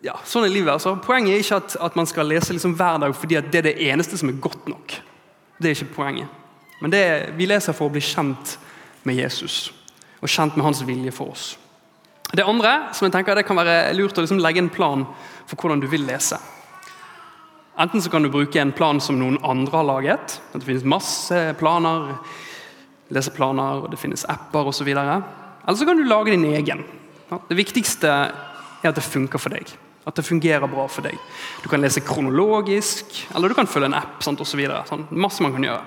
ja, 0.00 0.16
sånn 0.24 0.48
er 0.48 0.54
livet. 0.54 0.72
altså. 0.72 0.96
Poenget 1.04 1.34
er 1.36 1.44
ikke 1.44 1.60
at, 1.60 1.76
at 1.90 2.00
man 2.00 2.08
skal 2.08 2.28
lese 2.32 2.56
liksom 2.56 2.72
hver 2.72 3.04
dag 3.04 3.12
fordi 3.12 3.36
det 3.52 3.60
er 3.60 3.68
det 3.68 3.76
eneste 3.90 4.16
som 4.16 4.32
er 4.32 4.40
godt 4.40 4.64
nok. 4.72 4.96
Det 5.60 5.68
er 5.68 5.76
ikke 5.76 5.94
poenget. 6.00 6.28
Men 6.80 6.94
er, 6.96 7.32
vi 7.36 7.48
leser 7.50 7.76
for 7.76 7.90
å 7.90 7.92
bli 7.92 8.00
kjent 8.00 8.56
med 9.04 9.20
Jesus 9.20 9.66
og 10.22 10.30
kjent 10.30 10.56
med 10.56 10.64
hans 10.64 10.80
vilje 10.86 11.12
for 11.14 11.36
oss. 11.36 11.50
Det 12.32 12.44
andre 12.44 12.92
som 12.92 13.06
jeg 13.06 13.14
tenker 13.14 13.38
det 13.38 13.46
kan 13.48 13.56
være 13.56 13.94
lurt 13.96 14.18
å 14.18 14.24
liksom 14.24 14.40
legge 14.42 14.60
en 14.60 14.72
plan 14.72 15.06
for 15.48 15.56
hvordan 15.56 15.80
du 15.80 15.88
vil 15.88 16.04
lese. 16.04 16.36
Enten 17.78 18.02
så 18.02 18.10
kan 18.10 18.24
du 18.24 18.30
bruke 18.32 18.60
en 18.60 18.74
plan 18.74 18.98
som 19.00 19.16
noen 19.20 19.38
andre 19.46 19.78
har 19.78 19.86
laget. 19.86 20.40
Det 20.52 20.66
finnes 20.66 20.84
masse 20.84 21.38
planer, 21.60 22.16
leseplaner, 23.14 23.84
og 23.84 23.92
det 23.92 24.00
finnes 24.02 24.26
apper 24.28 24.68
osv. 24.68 24.90
Eller 24.90 25.78
så 25.78 25.86
kan 25.86 25.96
du 25.96 26.04
lage 26.04 26.34
din 26.34 26.48
egen. 26.50 26.82
Det 27.30 27.56
viktigste 27.56 28.10
er 28.10 28.90
at 28.90 28.98
det 28.98 29.06
funker 29.06 29.40
for 29.40 29.54
deg. 29.54 29.70
At 30.08 30.16
det 30.18 30.26
fungerer 30.26 30.68
bra 30.68 30.88
for 30.90 31.06
deg. 31.06 31.16
Du 31.62 31.68
kan 31.70 31.80
lese 31.80 32.02
kronologisk, 32.04 33.22
eller 33.36 33.48
du 33.48 33.56
kan 33.56 33.70
følge 33.70 33.92
en 33.92 34.00
app. 34.00 34.18
osv. 34.18 34.64
sånn, 34.88 35.06
masse 35.10 35.44
man 35.44 35.54
kan 35.54 35.68
gjøre. 35.68 35.84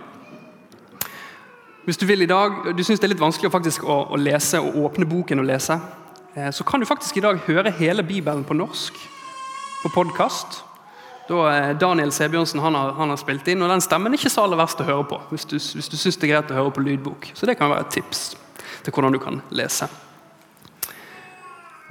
Hvis 1.85 1.97
du 1.97 2.05
vil 2.05 2.21
i 2.21 2.29
dag, 2.29 2.75
du 2.77 2.83
syns 2.85 3.01
det 3.01 3.07
er 3.07 3.15
litt 3.15 3.23
vanskelig 3.23 3.49
faktisk 3.51 3.83
å, 3.89 4.03
å, 4.13 4.17
lese 4.21 4.59
og 4.61 4.77
åpne 4.85 5.07
boken 5.09 5.41
og 5.41 5.47
lese, 5.49 5.79
så 6.51 6.63
kan 6.63 6.79
du 6.79 6.85
faktisk 6.85 7.17
i 7.17 7.23
dag 7.23 7.39
høre 7.47 7.71
hele 7.75 8.03
Bibelen 8.03 8.43
på 8.47 8.55
norsk 8.55 8.95
på 9.81 9.89
podkast. 9.89 10.61
Da 11.27 11.73
Daniel 11.73 12.11
Sebjørnsen 12.11 12.61
han 12.63 12.75
har, 12.75 12.93
han 12.95 13.11
har, 13.11 13.19
spilt 13.19 13.47
inn, 13.51 13.61
og 13.63 13.71
den 13.71 13.83
stemmen 13.83 14.13
er 14.13 14.19
ikke 14.19 14.31
så 14.31 14.45
aller 14.45 14.59
verst 14.59 14.79
å 14.79 14.87
høre 14.87 15.03
på. 15.09 15.19
Hvis 15.31 15.45
du, 15.45 15.57
hvis 15.59 15.91
du 15.91 15.97
synes 15.97 16.19
det 16.21 16.29
er 16.29 16.33
greit 16.35 16.53
å 16.53 16.57
høre 16.57 16.73
på 16.75 16.83
lydbok. 16.85 17.31
Så 17.35 17.49
det 17.49 17.57
kan 17.59 17.71
være 17.71 17.83
et 17.83 17.93
tips 17.97 18.23
til 18.85 18.95
hvordan 18.95 19.15
du 19.15 19.19
kan 19.21 19.41
lese. 19.51 19.89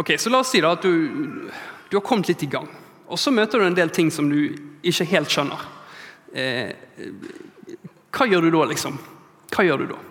Ok, 0.01 0.15
så 0.17 0.33
La 0.33 0.41
oss 0.41 0.55
si 0.55 0.65
da 0.65 0.73
at 0.73 0.85
du, 0.89 1.51
du 1.91 1.99
har 1.99 2.07
kommet 2.07 2.33
litt 2.33 2.45
i 2.47 2.51
gang. 2.51 2.69
Og 3.11 3.21
så 3.21 3.33
møter 3.35 3.61
du 3.61 3.69
en 3.69 3.77
del 3.77 3.93
ting 3.93 4.09
som 4.15 4.31
du 4.31 4.39
ikke 4.81 5.09
helt 5.13 5.33
skjønner. 5.33 5.69
Eh, 6.33 6.73
hva 8.17 8.29
gjør 8.31 8.49
du 8.49 8.55
da, 8.55 8.67
liksom? 8.73 8.97
Hva 9.53 9.67
gjør 9.67 9.85
du 9.85 9.91
da? 9.93 10.05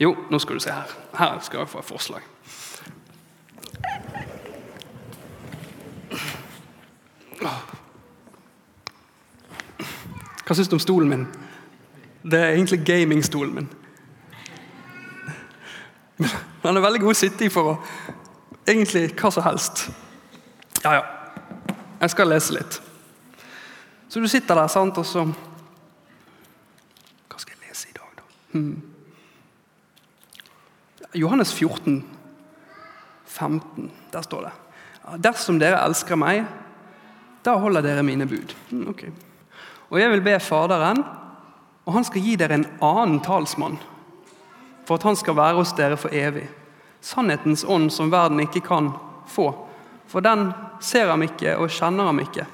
Jo, 0.00 0.14
nå 0.32 0.40
skal 0.40 0.56
du 0.56 0.64
se 0.64 0.72
her. 0.72 1.00
Her 1.18 1.42
skal 1.44 1.66
jeg 1.66 1.74
få 1.74 1.82
et 1.82 1.92
forslag. 1.92 2.31
Hva 10.42 10.56
syns 10.56 10.68
du 10.68 10.76
om 10.76 10.82
stolen 10.82 11.08
min? 11.10 11.26
Det 12.22 12.38
er 12.38 12.54
egentlig 12.54 12.84
gamingstolen 12.86 13.54
min. 13.54 13.68
Den 16.62 16.76
er 16.76 16.84
veldig 16.84 17.00
god 17.02 17.14
å 17.14 17.18
sitte 17.18 17.46
i 17.46 17.50
for 17.50 17.72
å 17.72 17.78
egentlig 18.68 19.08
hva 19.18 19.30
som 19.34 19.46
helst. 19.46 19.90
Ja, 20.84 20.94
ja. 21.00 21.04
Jeg 22.02 22.10
skal 22.14 22.30
lese 22.30 22.54
litt. 22.54 22.80
Så 24.08 24.20
du 24.20 24.28
sitter 24.28 24.58
der, 24.58 24.68
sant, 24.68 24.98
og 24.98 25.06
så 25.06 25.24
Hva 27.30 27.38
skal 27.40 27.54
jeg 27.54 27.68
lese 27.68 27.88
i 27.88 27.96
dag, 27.96 28.10
da? 28.18 28.24
Hmm. 28.52 28.82
Johannes 31.14 31.52
14, 31.54 32.04
15. 33.26 33.90
Der 34.12 34.22
står 34.22 34.40
det. 34.46 34.52
Dersom 35.24 35.58
dere 35.60 35.80
elsker 35.84 36.16
meg, 36.16 36.44
da 37.42 37.56
holder 37.58 37.84
dere 37.84 38.06
mine 38.06 38.26
bud. 38.26 38.54
Hmm, 38.70 38.88
okay. 38.92 39.10
Og 39.90 40.00
jeg 40.00 40.10
vil 40.14 40.24
be 40.24 40.38
Faderen, 40.40 41.02
og 41.84 41.94
han 41.96 42.04
skal 42.06 42.22
gi 42.22 42.36
dere 42.38 42.60
en 42.60 42.68
annen 42.80 43.20
talsmann, 43.24 43.78
for 44.86 44.98
at 44.98 45.06
han 45.06 45.18
skal 45.18 45.36
være 45.36 45.58
hos 45.58 45.74
dere 45.78 45.98
for 45.98 46.14
evig 46.14 46.46
sannhetens 47.02 47.64
ånd 47.64 47.92
som 47.92 48.10
verden 48.10 48.40
ikke 48.40 48.60
kan 48.60 48.92
få. 49.28 49.54
For 50.06 50.20
den 50.20 50.52
ser 50.80 51.10
ham 51.10 51.22
ikke 51.26 51.56
og 51.58 51.70
kjenner 51.72 52.10
ham 52.10 52.20
ikke. 52.22 52.46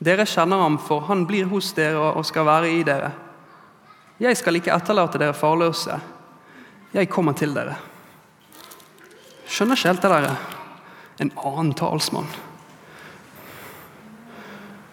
Dere 0.00 0.26
kjenner 0.28 0.62
ham, 0.64 0.78
for 0.80 1.04
han 1.08 1.26
blir 1.28 1.48
hos 1.50 1.72
dere 1.76 2.12
og 2.12 2.24
skal 2.28 2.48
være 2.48 2.72
i 2.72 2.82
dere. 2.84 3.10
Jeg 4.20 4.36
skal 4.36 4.56
ikke 4.56 4.72
etterlate 4.74 5.20
dere 5.20 5.36
farløse. 5.36 5.96
Jeg 6.92 7.08
kommer 7.08 7.36
til 7.36 7.54
dere. 7.56 7.76
Skjønner 9.48 9.78
ikke 9.78 9.92
helt 9.92 10.04
det 10.04 10.12
der. 10.12 10.30
En 11.20 11.32
annen 11.36 11.74
talsmann. 11.76 12.28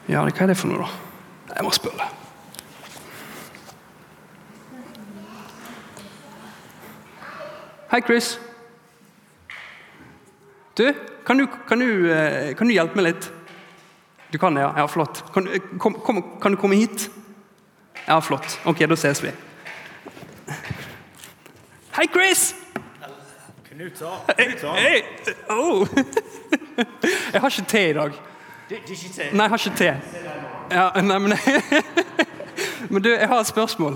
Ja, 0.07 0.21
hva 0.23 0.31
er 0.31 0.47
det 0.47 0.55
for 0.55 0.71
noe, 0.71 0.85
da? 0.85 1.55
Jeg 1.57 1.65
må 1.67 1.71
spørre. 1.75 2.05
Hei, 7.91 7.99
Chris. 8.07 8.37
Du, 10.77 10.85
kan 11.27 11.39
du, 11.39 11.47
kan 11.67 11.83
du, 11.83 11.89
eh, 12.13 12.53
kan 12.55 12.69
du 12.69 12.75
hjelpe 12.75 12.95
meg 12.99 13.09
litt? 13.09 13.27
Du 14.31 14.37
kan 14.39 14.55
ja? 14.55 14.69
Ja, 14.77 14.85
Flott. 14.87 15.25
Kan, 15.33 15.49
kom, 15.79 15.99
kom, 16.05 16.21
kan 16.39 16.55
du 16.55 16.59
komme 16.61 16.79
hit? 16.79 17.09
Ja, 18.07 18.21
flott. 18.23 18.59
Ok, 18.63 18.85
da 18.87 18.95
ses 18.95 19.19
vi. 19.23 19.33
Hei, 21.97 22.07
Chris! 22.13 22.53
Knut 23.67 23.99
Knuta. 23.99 24.71
Hey, 24.77 25.03
oh. 25.49 25.87
Jeg 27.33 27.41
har 27.41 27.51
ikke 27.51 27.67
te 27.67 27.83
i 27.89 27.93
dag. 27.97 28.15
Ikke 28.69 28.95
te? 29.13 29.29
Nei, 29.31 29.45
jeg 29.45 29.49
har 29.49 29.57
ikke 29.57 29.77
te. 29.77 29.93
Ja, 30.71 30.89
nei, 31.01 31.17
men, 31.23 31.33
men 32.91 33.03
du, 33.03 33.09
jeg 33.13 33.27
har 33.27 33.39
et 33.39 33.47
spørsmål. 33.47 33.95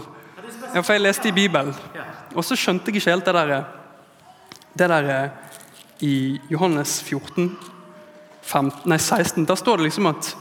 Ja, 0.71 0.79
for 0.79 0.93
jeg 0.95 1.03
leste 1.03 1.27
i 1.27 1.35
Bibelen, 1.35 1.75
og 2.35 2.45
så 2.47 2.55
skjønte 2.55 2.87
jeg 2.87 3.01
ikke 3.01 3.11
helt 3.11 3.25
det 3.27 3.33
der 3.35 3.63
Det 4.77 4.89
der 4.89 5.29
i 5.99 6.39
Johannes 6.49 7.01
14, 7.03 7.57
15, 8.41 8.89
nei 8.89 8.97
16, 8.97 9.45
da 9.45 9.55
står 9.55 9.77
det 9.77 9.83
liksom 9.83 10.07
at 10.07 10.37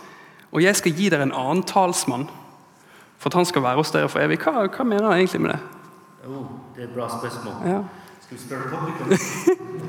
Og 0.53 0.63
jeg 0.63 0.77
skal 0.77 0.93
gi 0.93 1.09
dere 1.09 1.23
en 1.23 1.35
annen 1.35 1.63
talsmann, 1.63 2.29
for 3.19 3.29
at 3.29 3.35
han 3.35 3.45
skal 3.45 3.63
være 3.63 3.77
hos 3.77 3.91
dere 3.91 4.09
for 4.09 4.19
evig. 4.19 4.39
Hva, 4.43 4.67
hva 4.67 4.85
mener 4.85 5.11
han 5.11 5.19
egentlig 5.19 5.41
med 5.41 5.51
det? 5.51 5.61
Oh, 6.27 6.47
det 6.75 6.83
er 6.83 6.89
et 6.89 6.95
bra 6.95 7.07
spørsmål. 7.09 7.55
Ja. 7.71 7.83
Skal 8.21 8.37
vi 8.37 8.43
spørre 8.43 8.63
publikum? 8.71 9.09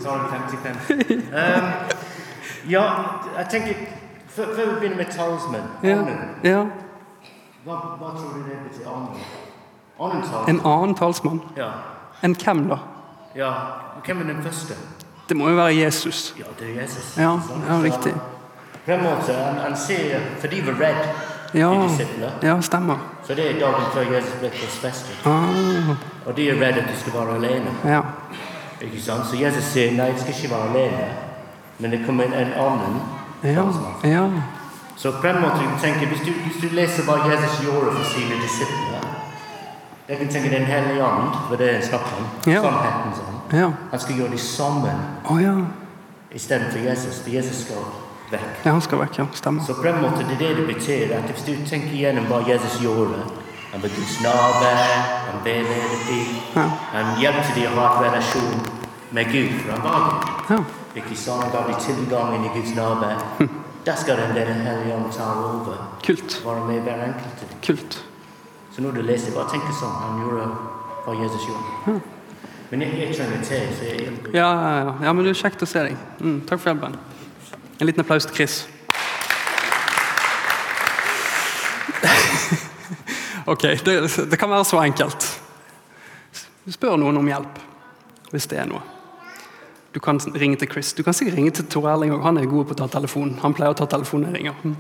tar 0.04 0.22
det 0.22 0.30
55. 0.30 1.34
Um, 1.34 1.72
ja, 2.76 2.84
jeg 3.38 3.48
tenker 3.52 3.74
Før, 4.36 4.46
vi 4.56 4.80
begynner 4.80 4.98
med 4.98 5.06
talsmann 5.12 5.68
ja. 5.84 5.98
ja. 6.44 6.66
Hva, 7.66 7.76
hva, 8.00 8.12
tror 8.16 8.34
du 8.36 8.46
det 8.48 8.58
betyr? 8.70 8.88
Annen? 8.88 9.26
Annen? 10.00 10.24
En 10.50 10.62
annen 10.66 10.96
talsmann? 10.96 11.42
Ja. 11.58 11.70
En 12.24 12.36
hvem, 12.36 12.68
da? 12.70 12.78
Ja, 13.36 13.52
Hvem 14.06 14.22
er 14.22 14.34
den 14.34 14.44
første? 14.44 14.74
Det 15.30 15.38
må 15.38 15.50
jo 15.50 15.56
være 15.56 15.76
Jesus. 15.76 16.36
Ja, 16.40 16.44
det 16.60 16.70
er 16.70 16.82
Jesus. 16.82 17.18
Ja, 17.18 17.32
ja 17.70 17.82
riktig. 17.84 18.14
På 18.86 18.92
en 18.92 19.04
måte, 19.04 19.34
han, 19.34 19.78
ser, 19.78 20.20
For 20.40 20.48
de 20.48 20.66
var 20.66 20.74
redde, 20.74 21.10
ja, 21.54 21.70
de. 21.70 22.48
Ja, 22.48 22.62
stemmer. 22.62 22.98
Så 23.24 23.34
det 23.34 23.52
er 23.52 23.60
dagen 23.60 23.86
før 23.94 24.16
Jesus 24.16 24.34
ble 24.40 24.50
korsfestet. 24.50 25.26
Ah. 25.26 25.96
Og 26.26 26.38
de 26.38 26.50
er 26.50 26.54
redde 26.54 26.82
at 26.82 26.90
du 26.90 27.00
skal 27.00 27.14
være 27.14 27.36
alene. 27.36 27.76
Ja. 27.86 28.02
Ikke 28.82 29.02
sant? 29.02 29.26
Så 29.26 29.38
Jesus 29.38 29.64
sier 29.64 29.92
nei, 29.92 30.06
jeg 30.06 30.20
skal 30.20 30.34
ikke 30.34 30.56
være 30.56 30.70
alene, 30.70 31.08
men 31.80 31.92
det 31.92 32.02
kommer 32.06 32.24
en 32.24 32.54
annen. 32.54 33.02
Ja. 33.44 33.66
ja. 34.04 34.30
Så 34.96 35.12
på 35.12 35.28
en 35.28 35.42
måte 35.42 35.56
du 35.56 35.80
tenker, 35.82 36.08
hvis 36.08 36.20
du, 36.20 36.32
hvis 36.32 36.62
du 36.62 36.76
leser 36.76 37.04
hva 37.04 37.16
Jesus 37.26 37.64
gjorde 37.66 37.96
for 37.96 38.04
sine 38.14 38.38
disipler 38.42 39.08
Jeg 40.08 40.18
kan 40.18 40.28
tenke 40.28 40.50
Den 40.50 40.66
hellige 40.66 41.06
ånd, 41.06 41.34
for 41.48 41.56
det 41.56 41.70
er 41.70 41.96
om. 41.96 42.28
Ja. 42.46 42.62
Sannheten. 42.62 43.16
Sånn. 43.16 43.60
Ja. 43.60 43.72
Han 43.92 44.00
skal 44.00 44.16
gjøre 44.16 44.32
det 44.32 44.40
sammen 44.40 45.00
oh, 45.30 45.42
ja. 45.44 45.56
istedenfor 46.32 46.80
Jesus. 46.86 47.22
For 47.24 47.30
Jesus 47.30 47.64
skal 47.66 47.86
vekk. 48.32 48.66
Ja, 48.66 48.72
han 48.72 48.82
skal 48.82 49.02
vekk, 49.02 49.18
ja. 49.18 49.26
Stemmer. 49.34 49.64
Så 49.66 49.74
på 49.80 49.88
en 49.88 50.02
måte 50.02 50.28
det 50.28 50.36
er 50.38 50.44
det 50.44 50.52
det 50.60 50.68
betyr. 50.76 51.16
at 51.18 51.32
Hvis 51.32 51.48
du 51.48 51.66
tenker 51.70 51.96
gjennom 51.98 52.28
hva 52.30 52.44
Jesus 52.48 52.82
gjorde 52.84 53.24
Han 53.72 53.82
var 53.82 53.90
Guds 53.96 54.18
han 55.32 55.40
veiledet 55.44 56.06
dem. 56.10 56.36
Ja. 56.56 56.68
Han 56.92 57.20
hjalp 57.22 57.56
dem 57.56 57.78
å 57.78 57.80
ha 57.80 57.90
en 57.96 58.04
relasjon 58.10 58.62
med 59.12 59.32
Gud, 59.32 59.54
fra 59.64 59.80
han. 59.86 60.08
Ja. 60.50 60.81
Ikke 60.96 61.16
sant? 61.16 61.44
Han 61.44 61.52
gav 61.52 61.68
de 61.70 61.76
tilgangen 61.86 62.46
i 62.46 62.54
Guds 62.56 62.76
nærvær. 62.76 63.20
Der 63.86 63.96
skal 63.96 64.18
Den 64.18 64.36
der 64.36 64.54
hellige 64.54 64.96
ånd 64.96 65.12
ta 65.12 65.24
over. 65.24 66.00
Kult. 66.06 66.42
Være 66.46 66.66
med 66.66 66.82
hver 66.82 67.04
enkelt. 67.06 67.58
Kult. 67.66 68.06
Så 68.76 68.82
når 68.82 68.92
du 68.92 69.02
leser, 69.02 69.34
bare 69.36 69.50
tenk 69.50 69.64
sånn. 69.80 69.96
Han 70.04 70.20
gjorde 70.22 70.50
hva 71.06 71.16
Jesus 71.24 71.48
gjorde. 71.48 71.64
Ja. 71.88 72.00
Men 72.72 72.82
jeg, 72.82 73.00
jeg 73.00 73.16
trenger 73.16 73.42
te. 73.44 73.76
så 73.78 73.84
jeg 73.84 74.00
hjelper. 74.00 74.30
Ja, 74.38 74.52
ja, 74.52 74.94
ja, 75.04 75.14
men 75.14 75.26
det 75.26 75.34
er 75.34 75.42
kjekt 75.42 75.64
å 75.64 75.68
se 75.68 75.80
deg. 75.90 75.98
Mm, 76.22 76.38
takk 76.48 76.62
for 76.62 76.72
hjelpen. 76.72 76.96
En 77.80 77.88
liten 77.90 78.04
applaus 78.06 78.26
til 78.30 78.36
Chris. 78.36 78.68
ok, 83.54 83.62
det, 83.62 83.98
det, 84.32 84.40
kan 84.40 84.50
være 84.50 84.66
så 84.70 84.80
enkelt. 84.86 85.28
Spør 86.70 86.96
noen 87.02 87.18
om 87.18 87.28
hjelp 87.28 87.60
hvis 88.32 88.48
det 88.48 88.62
er 88.62 88.68
noe. 88.70 89.01
Du 89.92 90.00
kan 90.00 90.20
ringe 90.20 90.56
til 90.56 90.70
Chris. 90.72 90.94
Du 90.94 91.04
kan 91.04 91.14
sikkert 91.14 91.36
ringe 91.36 91.52
til 91.52 91.68
Tor 91.68 91.90
Erling 91.92 92.14
òg. 92.16 92.22
Han 92.24 92.40
er 92.40 92.48
god 92.48 92.70
på 92.70 92.76
å 92.78 92.80
ta 92.80 92.88
telefonen. 92.94 93.36
Han 93.44 93.56
pleier 93.56 93.74
å 93.74 93.78
ta 93.78 93.88
telefonen 93.92 94.30
når 94.30 94.38
jeg 94.38 94.46
ringer. 94.46 94.76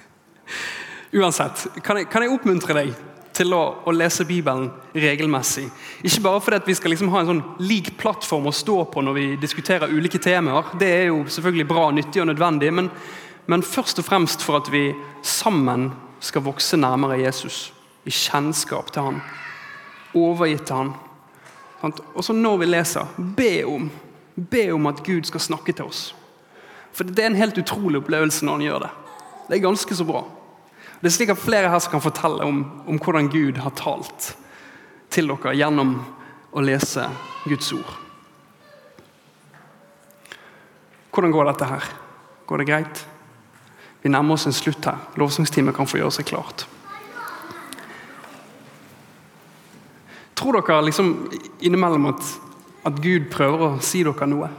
Uansett, 1.20 1.62
kan 1.82 2.00
jeg, 2.00 2.10
kan 2.12 2.26
jeg 2.26 2.34
oppmuntre 2.34 2.76
deg 2.76 2.92
til 3.40 3.54
å, 3.56 3.62
å, 3.88 3.94
lese 3.96 4.26
Bibelen 4.28 4.68
regelmessig. 4.92 5.64
Ikke 6.04 6.24
bare 6.26 6.42
fordi 6.44 6.60
vi 6.68 6.76
skal 6.76 6.92
liksom 6.92 7.08
ha 7.14 7.22
en 7.22 7.30
sånn 7.30 7.42
lik 7.64 7.94
plattform 8.00 8.50
å 8.50 8.52
stå 8.52 8.76
på 8.92 9.04
når 9.06 9.16
vi 9.16 9.24
diskuterer 9.40 9.92
ulike 9.94 10.20
temaer. 10.20 10.74
Det 10.80 10.90
er 10.98 11.06
jo 11.08 11.22
selvfølgelig 11.24 11.68
bra, 11.70 11.86
nyttig 11.96 12.20
og 12.20 12.28
nødvendig, 12.28 12.72
men, 12.76 12.90
men 13.48 13.64
først 13.64 14.02
og 14.02 14.08
fremst 14.10 14.44
for 14.44 14.60
at 14.60 14.68
vi 14.72 14.90
sammen 15.24 15.88
skal 16.20 16.44
vokse 16.44 16.76
nærmere 16.76 17.22
Jesus. 17.22 17.70
I 18.04 18.12
kjennskap 18.12 18.92
til 18.92 19.08
han. 19.08 19.24
Overgitt 20.16 20.68
til 20.68 20.82
han. 20.82 20.94
Og 21.88 22.20
så 22.26 22.36
når 22.36 22.60
vi 22.60 22.68
leser, 22.68 23.08
be 23.16 23.52
om 23.64 23.88
Be 24.50 24.70
om 24.72 24.88
at 24.88 25.02
Gud 25.04 25.28
skal 25.28 25.42
snakke 25.44 25.74
til 25.76 25.90
oss. 25.90 26.10
For 26.96 27.04
Det 27.04 27.22
er 27.22 27.30
en 27.30 27.38
helt 27.38 27.58
utrolig 27.58 28.00
opplevelse 28.00 28.44
når 28.46 28.58
han 28.58 28.66
gjør 28.66 28.84
det. 28.86 28.90
Det 29.48 29.56
er 29.56 29.66
ganske 29.66 29.94
så 29.94 30.06
bra. 30.06 30.24
Det 31.00 31.08
er 31.08 31.14
slik 31.16 31.32
at 31.32 31.40
Flere 31.40 31.70
her 31.72 31.78
som 31.80 31.92
kan 31.94 32.04
fortelle 32.04 32.44
om, 32.44 32.64
om 32.86 32.98
hvordan 32.98 33.30
Gud 33.32 33.60
har 33.60 33.74
talt 33.76 34.34
til 35.10 35.30
dere 35.30 35.56
gjennom 35.58 35.96
å 36.52 36.62
lese 36.62 37.06
Guds 37.44 37.72
ord. 37.74 37.94
Hvordan 41.10 41.32
går 41.34 41.50
dette 41.50 41.66
her? 41.66 41.88
Går 42.46 42.62
det 42.62 42.68
greit? 42.68 43.06
Vi 44.02 44.10
nærmer 44.12 44.36
oss 44.36 44.46
en 44.46 44.54
slutt 44.54 44.84
her. 44.86 45.00
Lovsangstimen 45.20 45.74
kan 45.76 45.88
få 45.88 45.98
gjøre 46.00 46.14
seg 46.14 46.28
klart. 46.30 46.66
Tror 50.38 50.56
dere 50.56 50.86
liksom 50.86 51.10
innimellom 51.60 52.12
at 52.14 52.30
at 52.84 53.00
Gud 53.02 53.28
prøver 53.32 53.66
å 53.66 53.80
si 53.84 54.02
dere 54.06 54.28
noe? 54.30 54.50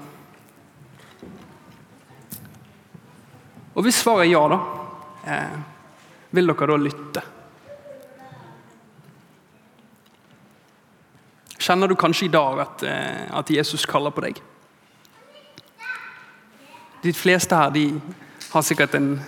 Og 3.72 3.86
Hvis 3.86 4.02
svaret 4.04 4.28
er 4.28 4.34
ja, 4.34 4.42
da, 4.52 4.60
eh, 5.26 5.60
vil 6.36 6.52
dere 6.52 6.68
da 6.68 6.78
lytte? 6.78 7.24
Kjenner 11.62 11.88
du 11.88 11.96
kanskje 11.96 12.26
i 12.26 12.34
dag 12.34 12.60
at, 12.60 12.84
eh, 12.84 13.38
at 13.38 13.50
Jesus 13.50 13.86
kaller 13.86 14.12
på 14.12 14.22
deg? 14.26 14.42
De 17.02 17.14
fleste 17.14 17.56
her 17.56 17.70
de 17.72 18.02
har 18.52 18.62
sikkert 18.62 18.96
en 18.96 19.22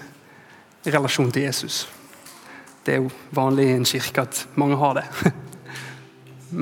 relasjon 0.86 1.32
til 1.32 1.48
Jesus. 1.48 1.88
Det 2.84 2.94
er 2.94 3.02
jo 3.02 3.12
vanlig 3.32 3.70
i 3.70 3.76
en 3.78 3.86
kirke 3.86 4.22
at 4.22 4.48
mange 4.56 4.78
har 4.78 4.94
det. 5.00 5.06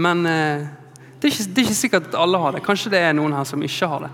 Men 0.06 0.26
eh, 0.26 0.68
det 1.22 1.30
er, 1.30 1.34
ikke, 1.36 1.50
det 1.54 1.62
er 1.62 1.68
ikke 1.70 1.78
sikkert 1.78 2.06
at 2.10 2.16
alle 2.18 2.38
har 2.42 2.56
det. 2.56 2.64
Kanskje 2.66 2.90
det 2.96 3.00
er 3.06 3.12
noen 3.14 3.36
her 3.38 3.46
som 3.46 3.62
ikke 3.62 3.88
har 3.88 4.08
det. 4.08 4.12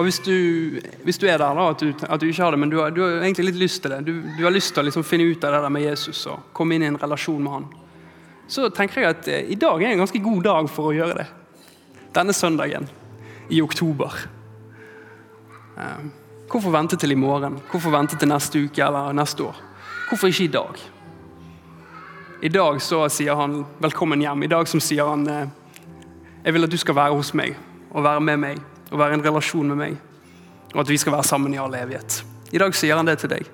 Og 0.00 0.06
Hvis 0.06 0.18
du, 0.24 0.80
hvis 1.04 1.18
du 1.18 1.26
er 1.28 1.38
der 1.38 1.54
da, 1.54 1.68
at 1.70 1.80
du, 1.80 1.92
at 2.08 2.20
du, 2.20 2.26
ikke 2.26 2.42
har 2.42 2.50
det, 2.50 2.58
men 2.58 2.70
du 2.70 2.78
har, 2.80 2.90
du 2.90 3.02
har, 3.02 3.20
egentlig 3.20 3.50
litt 3.50 3.60
lyst 3.60 3.82
til 3.82 3.92
det, 3.92 4.00
du, 4.06 4.22
du 4.38 4.42
har 4.46 4.54
lyst 4.54 4.72
til 4.74 4.82
å 4.82 4.86
liksom 4.86 5.04
finne 5.04 5.26
ut 5.28 5.44
av 5.44 5.52
det 5.54 5.60
der 5.62 5.74
med 5.74 5.84
Jesus 5.84 6.22
og 6.30 6.46
komme 6.56 6.74
inn 6.74 6.86
i 6.86 6.88
en 6.88 6.98
relasjon 6.98 7.42
med 7.42 7.52
han, 7.52 7.66
så 8.50 8.70
tenker 8.74 9.02
jeg 9.02 9.14
at 9.14 9.28
eh, 9.30 9.50
i 9.52 9.58
dag 9.60 9.82
er 9.82 9.92
en 9.92 10.02
ganske 10.02 10.22
god 10.24 10.42
dag 10.46 10.70
for 10.72 10.90
å 10.90 10.94
gjøre 10.96 11.18
det. 11.20 11.26
Denne 12.16 12.34
søndagen 12.34 12.88
i 13.52 13.60
oktober. 13.62 14.16
Eh, 15.76 16.08
hvorfor 16.50 16.74
vente 16.74 16.98
til 16.98 17.14
i 17.14 17.18
morgen? 17.20 17.60
Hvorfor 17.70 17.94
vente 17.94 18.18
til 18.18 18.32
neste 18.32 18.64
uke 18.64 18.86
eller 18.86 19.14
neste 19.14 19.46
år? 19.46 19.60
Hvorfor 20.08 20.32
ikke 20.32 20.48
i 20.48 20.54
dag? 20.56 20.82
I 22.42 22.48
dag 22.48 22.82
så 22.82 23.08
sier 23.08 23.34
han 23.34 23.66
'velkommen 23.78 24.22
hjem'. 24.22 24.44
I 24.44 24.46
dag 24.46 24.68
så 24.68 24.80
sier 24.80 25.04
han 25.04 25.28
eh, 25.28 25.48
'jeg 26.44 26.54
vil 26.54 26.64
at 26.64 26.70
du 26.70 26.76
skal 26.76 26.94
være 26.94 27.14
hos 27.14 27.34
meg 27.34 27.56
og 27.90 28.04
være 28.04 28.20
med 28.20 28.36
meg 28.36 28.58
og 28.90 28.98
være 28.98 29.10
i 29.10 29.14
en 29.14 29.24
relasjon 29.24 29.68
med 29.68 29.76
meg', 29.76 29.96
og 30.74 30.80
at 30.80 30.88
vi 30.88 30.96
skal 30.96 31.12
være 31.12 31.24
sammen 31.24 31.54
i 31.54 31.58
all 31.58 31.74
evighet. 31.74 32.24
I 32.52 32.58
dag 32.58 32.74
sier 32.74 32.96
han 32.96 33.06
det 33.06 33.18
til 33.18 33.30
deg. 33.30 33.44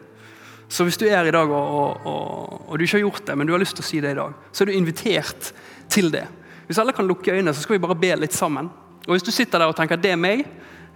Så 0.69 0.85
hvis 0.85 0.97
du 0.97 1.05
er 1.07 1.17
her 1.17 1.25
i 1.27 1.31
dag 1.31 1.51
og, 1.51 1.75
og, 1.81 2.07
og, 2.07 2.71
og, 2.71 2.79
du 2.79 2.85
ikke 2.85 2.97
har 2.97 3.01
gjort 3.11 3.27
det, 3.27 3.39
men 3.39 3.47
du 3.47 3.53
har 3.53 3.59
lyst 3.59 3.77
til 3.77 3.83
å 3.83 3.87
si 3.87 4.01
det 4.01 4.11
i 4.11 4.21
dag, 4.21 4.33
så 4.53 4.63
er 4.63 4.67
du 4.67 4.73
invitert 4.73 5.53
til 5.89 6.13
det. 6.13 6.27
Hvis 6.67 6.79
alle 6.79 6.93
kan 6.93 7.07
lukke 7.07 7.33
øynene, 7.33 7.55
så 7.55 7.63
skal 7.63 7.75
vi 7.75 7.87
bare 7.87 7.99
be 7.99 8.15
litt 8.17 8.35
sammen. 8.35 8.71
Og 9.07 9.15
Hvis 9.15 9.23
du 9.23 9.31
sitter 9.31 9.59
der 9.59 9.67
og 9.67 9.77
tenker 9.77 9.97
'det 9.97 10.13
er 10.13 10.17
meg', 10.17 10.47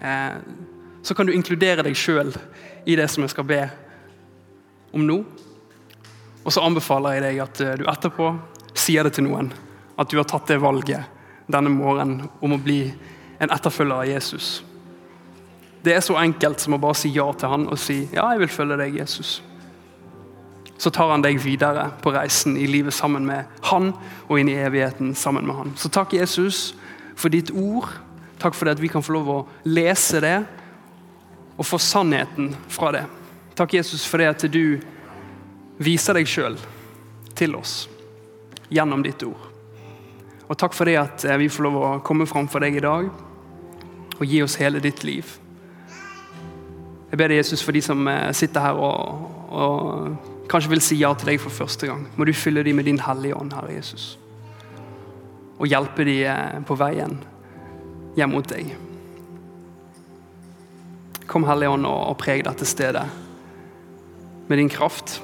eh, 0.03 0.39
så 1.03 1.15
kan 1.15 1.27
du 1.27 1.33
inkludere 1.33 1.83
deg 1.83 1.97
sjøl 1.97 2.37
i 2.87 2.95
det 2.95 3.11
som 3.11 3.23
jeg 3.23 3.31
skal 3.31 3.45
be 3.45 3.71
om 4.93 5.01
nå. 5.01 5.25
Og 6.45 6.55
så 6.55 6.63
anbefaler 6.65 7.19
jeg 7.19 7.25
deg 7.27 7.43
at 7.45 7.63
eh, 7.65 7.77
du 7.81 7.87
etterpå 7.91 8.33
sier 8.79 9.05
det 9.07 9.17
til 9.17 9.29
noen. 9.29 9.51
At 10.01 10.11
du 10.11 10.19
har 10.21 10.29
tatt 10.29 10.49
det 10.49 10.61
valget 10.63 11.19
denne 11.51 11.73
morgenen 11.73 12.29
om 12.41 12.55
å 12.55 12.63
bli 12.63 12.83
en 13.41 13.53
etterfølger 13.53 13.97
av 13.97 14.09
Jesus. 14.09 14.51
Det 15.83 15.95
er 15.97 16.03
så 16.05 16.19
enkelt 16.21 16.61
som 16.61 16.77
å 16.77 16.81
bare 16.81 16.99
si 16.99 17.11
ja 17.15 17.27
til 17.33 17.53
han 17.53 17.65
og 17.71 17.79
si 17.81 18.03
ja, 18.13 18.27
jeg 18.35 18.43
vil 18.43 18.53
følge 18.53 18.77
deg, 18.83 18.99
Jesus. 19.01 19.39
Så 20.81 20.93
tar 20.93 21.11
han 21.13 21.25
deg 21.25 21.41
videre 21.43 21.91
på 22.01 22.13
reisen 22.15 22.57
i 22.57 22.69
livet 22.69 22.97
sammen 22.97 23.27
med 23.29 23.49
han 23.69 23.91
og 24.29 24.39
inn 24.41 24.49
i 24.49 24.59
evigheten 24.61 25.15
sammen 25.17 25.49
med 25.49 25.57
han. 25.57 25.75
Så 25.77 25.91
takk, 25.93 26.15
Jesus, 26.17 26.71
for 27.17 27.33
ditt 27.33 27.53
ord. 27.53 27.89
Takk 28.41 28.57
for 28.57 28.69
det 28.69 28.79
at 28.79 28.83
vi 28.83 28.89
kan 28.93 29.05
få 29.05 29.19
lov 29.19 29.29
å 29.29 29.41
lese 29.69 30.23
det 30.25 30.39
og 31.61 31.67
få 31.69 31.81
sannheten 31.81 32.55
fra 32.73 32.95
det. 32.97 33.05
Takk, 33.57 33.77
Jesus, 33.77 34.07
for 34.09 34.21
det 34.21 34.31
at 34.33 34.47
du 34.49 34.81
viser 35.81 36.17
deg 36.19 36.29
sjøl 36.29 36.59
til 37.39 37.57
oss 37.57 37.89
gjennom 38.71 39.03
ditt 39.05 39.23
ord. 39.27 39.47
Og 40.51 40.59
takk 40.59 40.75
for 40.75 40.89
det 40.89 40.99
at 41.01 41.25
eh, 41.25 41.39
vi 41.41 41.51
får 41.51 41.67
lov 41.67 41.79
å 41.79 41.91
komme 42.07 42.27
fram 42.29 42.49
for 42.51 42.63
deg 42.63 42.77
i 42.77 42.85
dag 42.85 43.09
og 44.21 44.27
gi 44.27 44.43
oss 44.45 44.59
hele 44.61 44.83
ditt 44.83 45.05
liv. 45.07 45.37
Jeg 47.11 47.19
ber 47.19 47.31
deg, 47.31 47.41
Jesus, 47.41 47.63
for 47.65 47.75
de 47.75 47.83
som 47.83 48.03
eh, 48.11 48.29
sitter 48.37 48.67
her 48.67 48.79
og, 48.79 49.31
og 49.51 50.49
kanskje 50.51 50.75
vil 50.75 50.83
si 50.85 50.99
ja 51.01 51.13
til 51.15 51.33
deg 51.33 51.41
for 51.43 51.55
første 51.55 51.89
gang. 51.89 52.05
Må 52.19 52.27
du 52.27 52.35
fylle 52.37 52.65
dem 52.67 52.79
med 52.79 52.91
din 52.91 53.01
hellige 53.03 53.39
ånd, 53.39 53.55
Herre 53.55 53.79
Jesus. 53.79 54.13
Og 55.59 55.71
hjelpe 55.71 56.07
dem 56.07 56.27
eh, 56.29 56.61
på 56.67 56.77
veien 56.79 57.19
hjem 58.19 58.35
mot 58.35 58.47
deg. 58.51 58.75
Kom, 61.31 61.47
Hellige 61.47 61.71
Ånd, 61.71 61.87
og 61.87 62.17
preg 62.19 62.43
dette 62.43 62.67
stedet 62.67 63.05
med 64.51 64.59
din 64.59 64.71
kraft. 64.73 65.21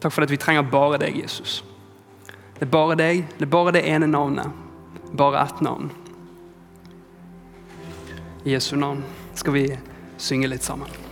Takk 0.00 0.12
for 0.12 0.26
at 0.26 0.30
vi 0.30 0.38
trenger 0.40 0.66
bare 0.70 1.00
deg, 1.00 1.16
Jesus. 1.22 1.62
Det 2.56 2.66
er 2.66 2.72
bare 2.72 2.96
deg, 2.96 3.24
det 3.36 3.46
er 3.46 3.52
bare 3.52 3.74
det 3.76 3.84
ene 3.88 4.08
navnet. 4.08 4.52
Bare 5.16 5.42
ett 5.42 5.60
navn. 5.60 5.90
I 8.44 8.54
Jesu 8.54 8.76
navn 8.76 9.04
skal 9.34 9.52
vi 9.56 9.66
synge 10.16 10.48
litt 10.48 10.64
sammen. 10.64 11.05